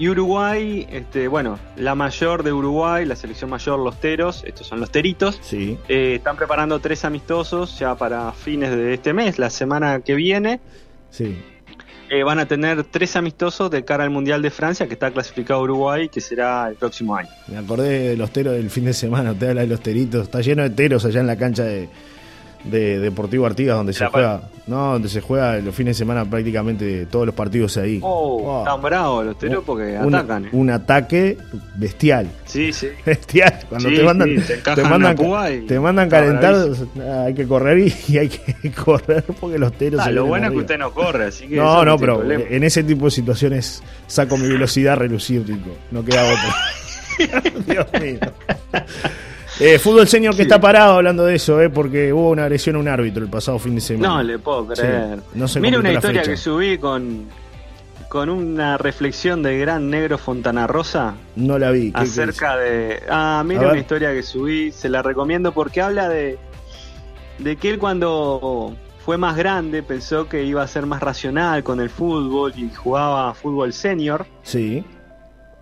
Y 0.00 0.08
Uruguay, 0.08 0.86
este, 0.90 1.28
bueno, 1.28 1.58
la 1.76 1.94
mayor 1.94 2.42
de 2.42 2.54
Uruguay, 2.54 3.04
la 3.04 3.14
selección 3.16 3.50
mayor, 3.50 3.78
los 3.78 4.00
Teros, 4.00 4.42
estos 4.46 4.66
son 4.66 4.80
los 4.80 4.90
Teritos, 4.90 5.38
Sí, 5.42 5.76
eh, 5.88 6.14
están 6.16 6.36
preparando 6.36 6.78
tres 6.80 7.04
amistosos 7.04 7.78
ya 7.78 7.94
para 7.94 8.32
fines 8.32 8.70
de 8.74 8.94
este 8.94 9.12
mes, 9.12 9.38
la 9.38 9.50
semana 9.50 10.00
que 10.00 10.14
viene. 10.14 10.58
sí. 11.10 11.36
eh, 12.08 12.22
van 12.24 12.38
a 12.38 12.46
tener 12.46 12.82
tres 12.84 13.14
amistosos 13.14 13.70
de 13.70 13.84
cara 13.84 14.02
al 14.04 14.10
Mundial 14.10 14.40
de 14.40 14.50
Francia, 14.50 14.86
que 14.88 14.94
está 14.94 15.10
clasificado 15.10 15.60
Uruguay, 15.60 16.08
que 16.08 16.22
será 16.22 16.68
el 16.70 16.76
próximo 16.76 17.14
año. 17.14 17.28
Me 17.46 17.58
acordé 17.58 18.08
de 18.08 18.16
los 18.16 18.30
teros 18.32 18.54
del 18.54 18.70
fin 18.70 18.86
de 18.86 18.94
semana. 18.94 19.32
Usted 19.32 19.50
habla 19.50 19.60
de 19.60 19.66
los 19.68 19.80
teritos. 19.80 20.22
Está 20.22 20.40
lleno 20.40 20.62
de 20.62 20.70
teros 20.70 21.04
allá 21.04 21.20
en 21.20 21.26
la 21.26 21.36
cancha 21.36 21.62
de, 21.64 21.88
de 22.64 22.98
Deportivo 22.98 23.46
Artigas, 23.46 23.76
donde 23.76 23.92
se 23.92 24.06
juega. 24.06 24.42
No, 24.66 24.92
donde 24.92 25.08
se 25.08 25.20
juega 25.20 25.56
los 25.58 25.74
fines 25.74 25.96
de 25.96 25.98
semana 26.04 26.24
prácticamente 26.24 27.06
todos 27.06 27.26
los 27.26 27.34
partidos 27.34 27.76
ahí. 27.76 27.98
Oh, 28.02 28.40
Oh. 28.44 28.58
están 28.60 28.80
bravos 28.82 29.24
los 29.26 29.38
Teros 29.38 29.64
porque 29.66 29.98
un, 30.00 30.14
atacan. 30.14 30.44
eh. 30.44 30.48
un 30.52 30.70
ataque 30.70 31.36
bestial. 31.74 32.28
Sí, 32.44 32.72
sí. 32.72 32.88
Bestial. 33.06 33.58
Cuando 33.68 33.88
Sí, 33.88 33.96
te 33.96 34.02
mandan, 34.04 34.28
sí, 34.28 34.54
te 34.74 34.82
mandan, 34.84 35.16
y 35.52 35.66
te 35.66 35.80
mandan 35.80 36.08
calentar, 36.08 36.54
bravísimo. 36.54 36.90
hay 37.24 37.34
que 37.34 37.46
correr 37.48 37.78
y, 37.78 37.94
y 38.12 38.18
hay 38.18 38.28
que 38.28 38.70
correr 38.84 39.24
porque 39.40 39.58
los 39.58 39.72
teros 39.72 40.00
Ah, 40.00 40.04
se 40.04 40.12
lo 40.12 40.26
bueno 40.26 40.46
es 40.46 40.52
que 40.52 40.58
usted 40.58 40.78
no 40.78 40.92
corre, 40.92 41.24
así 41.24 41.48
que. 41.48 41.56
No, 41.56 41.84
no, 41.84 41.98
pero 41.98 42.18
problema. 42.18 42.44
en 42.48 42.62
ese 42.62 42.84
tipo 42.84 43.06
de 43.06 43.10
situaciones 43.10 43.82
saco 44.06 44.36
mi 44.36 44.46
velocidad 44.46 44.92
a 44.92 44.96
relucir, 44.96 45.44
Rico. 45.46 45.70
No 45.90 46.04
queda 46.04 46.22
otra. 46.24 46.54
Dios 47.66 47.86
mío. 48.00 48.18
Eh, 49.60 49.78
fútbol 49.78 50.08
señor 50.08 50.32
que 50.32 50.38
Sí. 50.38 50.42
está 50.42 50.58
parado 50.60 50.94
hablando 50.94 51.24
de 51.26 51.34
eso, 51.36 51.60
eh, 51.60 51.68
porque 51.70 52.12
hubo 52.12 52.30
una 52.30 52.44
agresión 52.44 52.76
a 52.76 52.78
un 52.78 52.88
árbitro 52.88 53.22
el 53.22 53.30
pasado 53.30 53.58
fin 53.58 53.74
de 53.74 53.80
semana. 53.82 54.08
No 54.14 54.22
le 54.22 54.38
puedo 54.38 54.66
creer. 54.68 55.18
Sí, 55.18 55.22
no 55.38 55.46
se 55.48 55.60
Mira 55.60 55.78
una 55.78 55.92
historia 55.92 56.20
fecha. 56.22 56.30
que 56.32 56.36
subí 56.38 56.78
con, 56.78 57.26
con 58.08 58.30
una 58.30 58.78
reflexión 58.78 59.42
del 59.42 59.60
gran 59.60 59.90
negro 59.90 60.16
Fontana 60.18 60.66
Rosa 60.66 61.14
No 61.36 61.58
la 61.58 61.70
vi. 61.70 61.86
¿Qué- 61.86 61.92
qué 61.92 62.00
acerca 62.00 62.56
de. 62.56 63.02
Ah, 63.10 63.42
mira 63.46 63.68
una 63.68 63.78
historia 63.78 64.12
que 64.12 64.22
subí, 64.22 64.72
se 64.72 64.88
la 64.88 65.02
recomiendo 65.02 65.52
porque 65.52 65.82
habla 65.82 66.08
de, 66.08 66.38
de 67.38 67.56
que 67.56 67.70
él 67.70 67.78
cuando 67.78 68.74
fue 69.04 69.16
más 69.18 69.36
grande 69.36 69.82
pensó 69.82 70.28
que 70.28 70.42
iba 70.44 70.62
a 70.62 70.66
ser 70.66 70.86
más 70.86 71.00
racional 71.00 71.62
con 71.62 71.80
el 71.80 71.90
fútbol 71.90 72.52
y 72.56 72.70
jugaba 72.74 73.32
fútbol 73.34 73.72
senior. 73.72 74.26
Sí. 74.42 74.84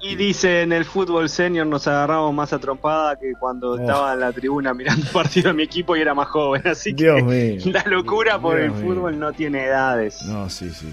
Y 0.01 0.15
dice, 0.15 0.63
en 0.63 0.73
el 0.73 0.85
fútbol 0.85 1.29
senior 1.29 1.67
nos 1.67 1.87
agarramos 1.89 2.33
más 2.33 2.53
a 2.53 2.59
trompada 2.59 3.17
que 3.17 3.33
cuando 3.39 3.73
Oh. 3.73 3.79
estaba 3.79 4.15
en 4.15 4.21
la 4.21 4.33
tribuna 4.33 4.73
mirando 4.75 5.07
partido 5.13 5.49
de 5.49 5.55
mi 5.55 5.65
equipo 5.65 5.97
y 5.97 6.01
era 6.01 6.15
más 6.15 6.29
joven. 6.29 6.63
Así 6.67 6.93
Dios 6.93 7.17
que 7.17 7.23
mío. 7.23 7.73
la 7.73 7.85
locura 7.91 8.39
por 8.39 8.57
Dios 8.57 8.67
el 8.67 8.73
mío. 8.83 8.95
fútbol 8.95 9.19
no 9.19 9.33
tiene 9.33 9.65
edades. 9.65 10.23
No, 10.27 10.49
sí, 10.49 10.71
sí. 10.71 10.93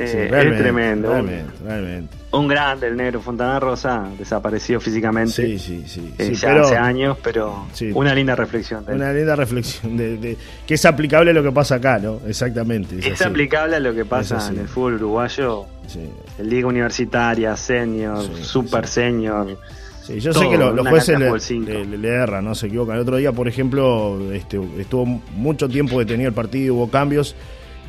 Eh, 0.00 0.06
Sí, 0.06 0.16
es 0.18 0.58
tremendo. 0.58 1.10
Realmente, 1.10 1.50
realmente. 1.64 2.16
Un 2.30 2.46
grande 2.46 2.86
el 2.86 2.96
negro 2.96 3.20
Fontana 3.20 3.58
Rosa, 3.58 4.06
desapareció 4.16 4.80
físicamente 4.80 5.32
Sí, 5.32 5.58
sí, 5.58 5.82
sí. 5.88 6.14
eh, 6.16 6.26
sí, 6.26 6.34
ya 6.36 6.48
pero 6.50 6.64
hace 6.66 6.76
años, 6.76 7.18
pero 7.20 7.66
Sí. 7.72 7.90
una 7.92 8.14
linda 8.14 8.36
reflexión. 8.36 8.84
de 8.86 8.94
una 8.94 9.12
linda 9.12 9.34
reflexión 9.34 9.96
de, 9.96 10.16
de- 10.18 10.36
que 10.66 10.74
es 10.74 10.84
aplicable 10.84 11.32
a 11.32 11.34
lo 11.34 11.42
que 11.42 11.50
pasa 11.50 11.74
acá, 11.76 11.98
¿no? 11.98 12.20
Exactamente. 12.28 12.96
es 13.00 13.06
es 13.06 13.22
aplicable 13.22 13.74
a 13.76 13.80
lo 13.80 13.92
que 13.92 14.04
pasa 14.04 14.38
en 14.50 14.60
el 14.60 14.68
fútbol 14.68 14.94
uruguayo, 14.94 15.66
Sí. 15.88 16.08
Liga 16.42 16.66
universitaria, 16.68 17.56
senior, 17.56 18.22
Sí, 18.24 18.42
super 18.44 18.86
senior. 18.86 19.58
Sí, 20.02 20.20
yo 20.20 20.32
Todo, 20.32 20.44
sé 20.44 20.48
que 20.50 20.56
lo- 20.58 20.72
los 20.72 20.88
jueces 20.88 21.18
le, 21.18 21.84
le- 21.84 21.98
le 21.98 22.08
erran, 22.08 22.44
no 22.44 22.54
se 22.54 22.66
equivocan. 22.68 22.96
El 22.96 23.02
otro 23.02 23.16
día, 23.16 23.32
por 23.32 23.46
ejemplo, 23.48 24.18
este, 24.32 24.58
estuvo 24.78 25.04
mucho 25.06 25.68
tiempo 25.68 25.98
detenido 25.98 26.28
el 26.28 26.34
partido, 26.34 26.74
hubo 26.76 26.88
cambios 26.90 27.34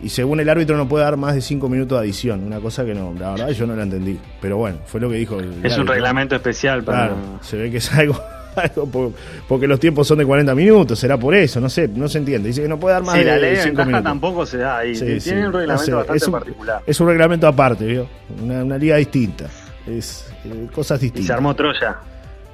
y 0.03 0.09
según 0.09 0.39
el 0.39 0.49
árbitro 0.49 0.75
no 0.77 0.87
puede 0.87 1.03
dar 1.05 1.15
más 1.17 1.35
de 1.35 1.41
cinco 1.41 1.69
minutos 1.69 1.97
de 1.97 2.03
adición. 2.05 2.43
Una 2.43 2.59
cosa 2.59 2.85
que 2.85 2.93
no, 2.93 3.13
la 3.17 3.31
verdad 3.31 3.49
yo 3.51 3.65
no 3.67 3.75
la 3.75 3.83
entendí. 3.83 4.17
Pero 4.41 4.57
bueno, 4.57 4.79
fue 4.85 4.99
lo 4.99 5.09
que 5.09 5.15
dijo 5.15 5.39
el 5.39 5.65
Es 5.65 5.77
un 5.77 5.87
reglamento 5.87 6.35
especial 6.35 6.83
para... 6.83 7.07
Claro, 7.07 7.15
se 7.41 7.55
ve 7.57 7.71
que 7.71 7.77
es 7.77 7.93
algo, 7.93 8.19
algo 8.59 9.13
porque 9.47 9.67
los 9.67 9.79
tiempos 9.79 10.07
son 10.07 10.17
de 10.19 10.25
40 10.25 10.53
minutos, 10.55 10.99
será 10.99 11.17
por 11.17 11.33
eso, 11.35 11.59
no 11.59 11.69
sé, 11.69 11.87
no 11.87 12.07
se 12.07 12.17
entiende. 12.19 12.47
Dice 12.49 12.61
que 12.61 12.67
no 12.67 12.79
puede 12.79 12.93
dar 12.95 13.03
más 13.03 13.17
Sí, 13.17 13.23
la 13.23 13.37
ley 13.37 13.51
de 13.51 13.55
5 13.57 13.65
ventaja 13.67 13.85
minutos. 13.87 14.03
tampoco 14.03 14.45
se 14.45 14.57
da 14.57 14.77
ahí. 14.79 14.95
Sí, 14.95 15.05
Tiene 15.05 15.19
sí. 15.21 15.29
un 15.31 15.41
No 15.41 15.51
reglamento 15.51 15.85
sé, 15.85 15.91
bastante 15.93 16.17
es 16.17 16.27
un- 16.27 16.31
particular. 16.33 16.81
Es 16.85 16.99
un 16.99 17.07
reglamento 17.07 17.47
aparte, 17.47 17.85
¿vio? 17.85 18.07
Una, 18.43 18.63
una 18.63 18.77
liga 18.77 18.97
distinta. 18.97 19.45
Es 19.87 20.27
eh, 20.45 20.67
cosas 20.73 20.97
Y 20.97 20.99
se 20.99 21.05
distintas. 21.05 21.35
armó 21.35 21.55
Troya. 21.55 21.97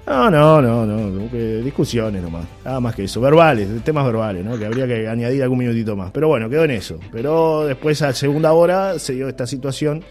No, 0.08 0.30
no, 0.30 0.62
no, 0.62 0.86
no, 0.86 1.28
discusiones 1.63 2.22
nomás. 2.22 2.46
Nada 2.63 2.80
más 2.80 2.94
que 2.94 3.06
eso. 3.06 3.20
Verbales, 3.20 3.68
temas 3.84 4.06
verbales, 4.06 4.46
¿no? 4.46 4.56
Que 4.56 4.68
habría 4.68 4.86
que 4.86 5.08
añadir 5.08 5.41
algún 5.41 5.58
minutito 5.58 5.96
más. 5.96 6.12
Pero 6.12 6.28
bueno, 6.28 6.48
quedó 6.48 6.63
en 6.63 6.72
eso. 6.72 7.00
Pero 7.12 7.65
después, 7.65 8.04
a 8.04 8.13
segunda 8.13 8.54
hora, 8.54 9.00
se 9.00 9.13
dio 9.13 9.28
esta 9.28 9.48
situación 9.48 10.04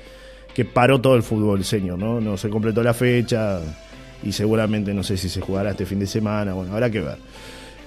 que 0.52 0.64
paró 0.64 1.00
todo 1.00 1.14
el 1.14 1.22
fútbol, 1.22 1.62
señor, 1.64 1.98
¿no? 2.00 2.20
No 2.20 2.36
se 2.36 2.48
completó 2.48 2.82
la 2.82 2.92
fecha 2.92 3.60
y 4.24 4.32
seguramente 4.32 4.92
no 4.94 5.02
sé 5.02 5.16
si 5.16 5.28
se 5.28 5.40
jugará 5.40 5.70
este 5.70 5.86
fin 5.86 5.98
de 6.00 6.06
semana. 6.06 6.52
Bueno, 6.54 6.72
habrá 6.72 6.90
que 6.90 7.00
ver. 7.00 7.18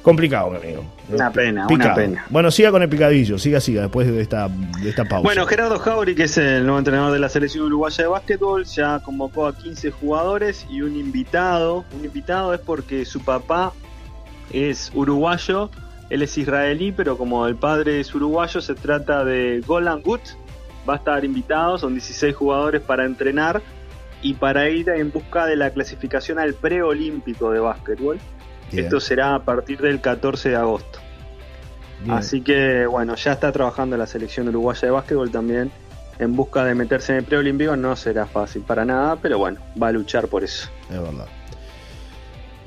Complicado, 0.02 0.52
mi 0.52 0.58
amigo. 0.58 0.86
Una 1.10 1.28
Eh, 1.28 1.32
pena, 1.34 1.68
una 1.70 1.94
pena. 1.94 2.26
Bueno, 2.30 2.50
siga 2.50 2.72
con 2.72 2.82
el 2.82 2.88
picadillo, 2.88 3.38
siga, 3.38 3.60
siga, 3.60 3.82
después 3.82 4.08
de 4.08 4.22
esta, 4.22 4.48
de 4.48 4.90
esta 4.90 5.04
pausa. 5.04 5.24
Bueno, 5.24 5.46
Gerardo 5.46 5.78
Jauri, 5.80 6.16
que 6.16 6.24
es 6.24 6.38
el 6.38 6.64
nuevo 6.64 6.78
entrenador 6.80 7.12
de 7.12 7.20
la 7.20 7.28
selección 7.28 7.66
uruguaya 7.66 8.04
de 8.04 8.08
básquetbol, 8.10 8.64
ya 8.64 9.00
convocó 9.00 9.48
a 9.48 9.58
15 9.58 9.92
jugadores 9.92 10.66
y 10.70 10.82
un 10.82 10.96
invitado. 10.96 11.84
Un 11.98 12.06
invitado 12.06 12.54
es 12.54 12.62
porque 12.62 13.04
su 13.04 13.20
papá 13.20 13.74
es 14.54 14.92
uruguayo, 14.94 15.70
él 16.10 16.22
es 16.22 16.38
israelí, 16.38 16.94
pero 16.94 17.18
como 17.18 17.46
el 17.48 17.58
padre 17.58 18.00
es 18.00 18.16
uruguayo, 18.16 18.62
se 18.62 18.76
trata 18.76 19.26
de 19.26 19.62
Golan 19.68 20.02
Gut. 20.02 20.22
Va 20.90 20.94
a 20.94 20.98
estar 20.98 21.26
invitado, 21.26 21.78
son 21.78 21.92
16 21.96 22.34
jugadores 22.34 22.82
para 22.82 23.04
entrenar 23.04 23.62
y 24.22 24.34
para 24.34 24.70
ir 24.70 24.90
en 24.90 25.12
busca 25.12 25.46
de 25.46 25.56
la 25.56 25.70
clasificación 25.72 26.40
al 26.40 26.54
preolímpico 26.54 27.52
de 27.52 27.60
básquetbol. 27.60 28.20
Bien, 28.72 28.86
Esto 28.86 29.00
será 29.00 29.36
a 29.36 29.44
partir 29.44 29.80
del 29.80 30.02
14 30.02 30.50
de 30.50 30.56
agosto. 30.56 31.00
bien. 32.04 32.18
Así 32.18 32.42
que 32.42 32.86
bueno, 32.86 33.16
ya 33.16 33.34
está 33.34 33.52
trabajando 33.52 33.96
la 33.98 34.08
selección 34.08 34.48
uruguaya 34.50 34.82
de 34.88 34.92
básquetbol 34.92 35.32
también 35.32 35.72
en 36.20 36.36
busca 36.36 36.66
de 36.66 36.76
meterse 36.76 37.14
en 37.14 37.20
el 37.20 37.24
preolímpico. 37.26 37.76
No 37.76 37.96
será 37.96 38.26
fácil 38.26 38.64
para 38.64 38.84
nada, 38.86 39.16
pero 39.22 39.38
bueno, 39.38 39.60
va 39.82 39.90
a 39.90 39.92
luchar 39.92 40.28
por 40.28 40.44
eso. 40.44 40.70
Es 40.90 41.02
verdad. 41.02 41.28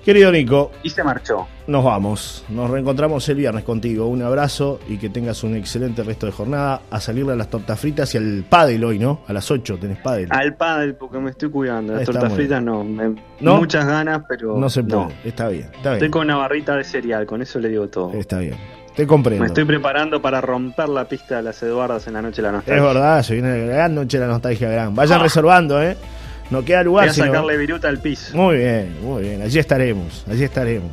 Querido 0.04 0.32
Nico, 0.32 0.72
Y 0.82 0.90
se 0.90 1.04
marchó. 1.04 1.46
Nos 1.66 1.84
vamos, 1.84 2.44
nos 2.48 2.70
reencontramos 2.70 3.28
el 3.28 3.36
viernes 3.36 3.64
contigo. 3.64 4.06
Un 4.06 4.22
abrazo 4.22 4.80
y 4.88 4.96
que 4.96 5.08
tengas 5.10 5.44
un 5.44 5.54
excelente 5.54 6.02
resto 6.02 6.26
de 6.26 6.32
jornada. 6.32 6.80
A 6.90 7.00
salirle 7.00 7.32
a 7.34 7.36
las 7.36 7.48
tortas 7.48 7.78
fritas 7.78 8.12
y 8.14 8.18
al 8.18 8.44
pádel 8.48 8.82
hoy, 8.84 8.98
¿no? 8.98 9.20
A 9.28 9.32
las 9.32 9.50
8 9.50 9.78
tenés 9.78 9.98
pádel. 9.98 10.28
Al 10.30 10.54
padre, 10.56 10.94
porque 10.94 11.18
me 11.18 11.30
estoy 11.30 11.50
cuidando. 11.50 11.94
Las 11.94 12.04
tortas 12.06 12.32
fritas 12.32 12.62
no, 12.62 12.82
me- 12.82 13.14
¿No? 13.40 13.58
Muchas 13.58 13.86
ganas, 13.86 14.22
pero. 14.28 14.56
No 14.56 14.68
se 14.70 14.82
puede. 14.82 15.08
Está 15.24 15.48
bien, 15.48 15.64
está 15.74 15.92
Estoy 15.92 15.98
bien. 16.00 16.10
con 16.10 16.22
una 16.24 16.36
barrita 16.36 16.74
de 16.76 16.82
cereal, 16.84 17.26
con 17.26 17.42
eso 17.42 17.58
le 17.60 17.68
digo 17.68 17.88
todo. 17.88 18.12
Está 18.14 18.38
bien. 18.38 18.56
Te 18.96 19.06
comprendo. 19.06 19.42
Me 19.42 19.46
estoy 19.48 19.64
preparando 19.64 20.20
para 20.20 20.40
romper 20.40 20.88
la 20.88 21.04
pista 21.04 21.36
de 21.36 21.42
las 21.42 21.62
Eduardas 21.62 22.06
en 22.08 22.14
la 22.14 22.22
noche 22.22 22.36
de 22.36 22.42
la 22.42 22.48
Es 22.48 22.54
nostalgia. 22.56 22.82
verdad, 22.84 23.22
se 23.22 23.34
viene 23.34 23.66
la 23.66 23.74
gran 23.76 23.94
noche 23.94 24.18
de 24.18 24.26
la 24.26 24.32
nostalgia 24.32 24.68
gran. 24.70 24.94
Vayan 24.94 25.20
Ah. 25.20 25.22
reservando, 25.22 25.80
¿eh? 25.80 25.96
No 26.50 26.64
queda 26.64 26.78
Voy 26.78 26.84
lugar. 26.86 27.08
a 27.08 27.12
sino- 27.12 27.26
sacarle 27.26 27.56
viruta 27.56 27.88
al 27.88 27.98
piso. 27.98 28.36
Muy 28.36 28.56
bien, 28.58 28.96
muy 29.02 29.22
bien. 29.22 29.42
Allí 29.42 29.58
estaremos, 29.58 30.24
allí 30.30 30.44
estaremos. 30.44 30.90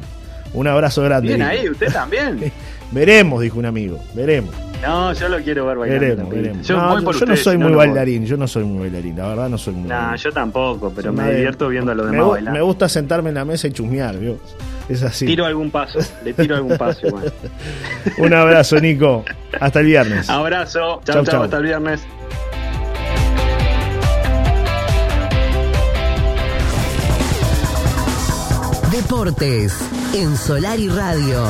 Un 0.53 0.67
abrazo 0.67 1.01
grande. 1.03 1.27
Bien 1.29 1.41
ahí, 1.41 1.67
usted 1.69 1.91
también. 1.91 2.51
Veremos, 2.91 3.41
dijo 3.41 3.59
un 3.59 3.65
amigo. 3.65 3.99
Veremos. 4.13 4.53
No, 4.81 5.11
yo 5.11 5.27
lo 5.27 5.39
quiero 5.39 5.65
ver 5.65 5.77
bailando. 5.77 6.05
Veremos, 6.05 6.29
veremos. 6.29 6.67
Yo 6.67 6.77
No, 6.77 6.89
voy 6.91 7.03
por 7.03 7.15
yo 7.15 7.25
no 7.25 7.33
ustedes, 7.33 7.43
soy 7.43 7.57
muy 7.57 7.67
voy. 7.69 7.77
bailarín, 7.87 8.25
yo 8.25 8.37
no 8.37 8.47
soy 8.47 8.63
muy 8.63 8.81
bailarín, 8.81 9.17
la 9.17 9.27
verdad 9.29 9.49
no 9.49 9.57
soy 9.57 9.73
muy 9.73 9.89
Nah, 9.89 9.95
bailarín. 9.97 10.23
yo 10.23 10.31
tampoco, 10.31 10.93
pero 10.95 11.11
me 11.11 11.33
divierto 11.33 11.67
viendo 11.67 11.91
a 11.91 11.95
los 11.95 12.05
me, 12.05 12.11
demás 12.11 12.27
gu- 12.27 12.31
bailar. 12.33 12.53
me 12.53 12.61
gusta 12.61 12.87
sentarme 12.87 13.29
en 13.29 13.35
la 13.35 13.43
mesa 13.45 13.67
y 13.67 13.71
chusmear, 13.71 14.17
¿vio? 14.19 14.37
Es 14.87 15.01
así. 15.03 15.25
Tiro 15.25 15.45
algún 15.45 15.69
paso, 15.71 15.99
le 16.23 16.31
tiro 16.33 16.55
algún 16.55 16.77
paso 16.77 17.07
igual. 17.07 17.33
Un 18.19 18.33
abrazo, 18.33 18.79
Nico. 18.79 19.25
Hasta 19.59 19.79
el 19.81 19.87
viernes. 19.87 20.29
Abrazo, 20.29 20.79
Chau, 20.79 21.01
chao, 21.03 21.15
chau. 21.15 21.25
chao, 21.25 21.43
hasta 21.43 21.57
el 21.57 21.63
viernes. 21.63 22.01
Deportes 28.97 29.73
en 30.15 30.35
Solar 30.35 30.79
y 30.79 30.89
Radio. 30.89 31.45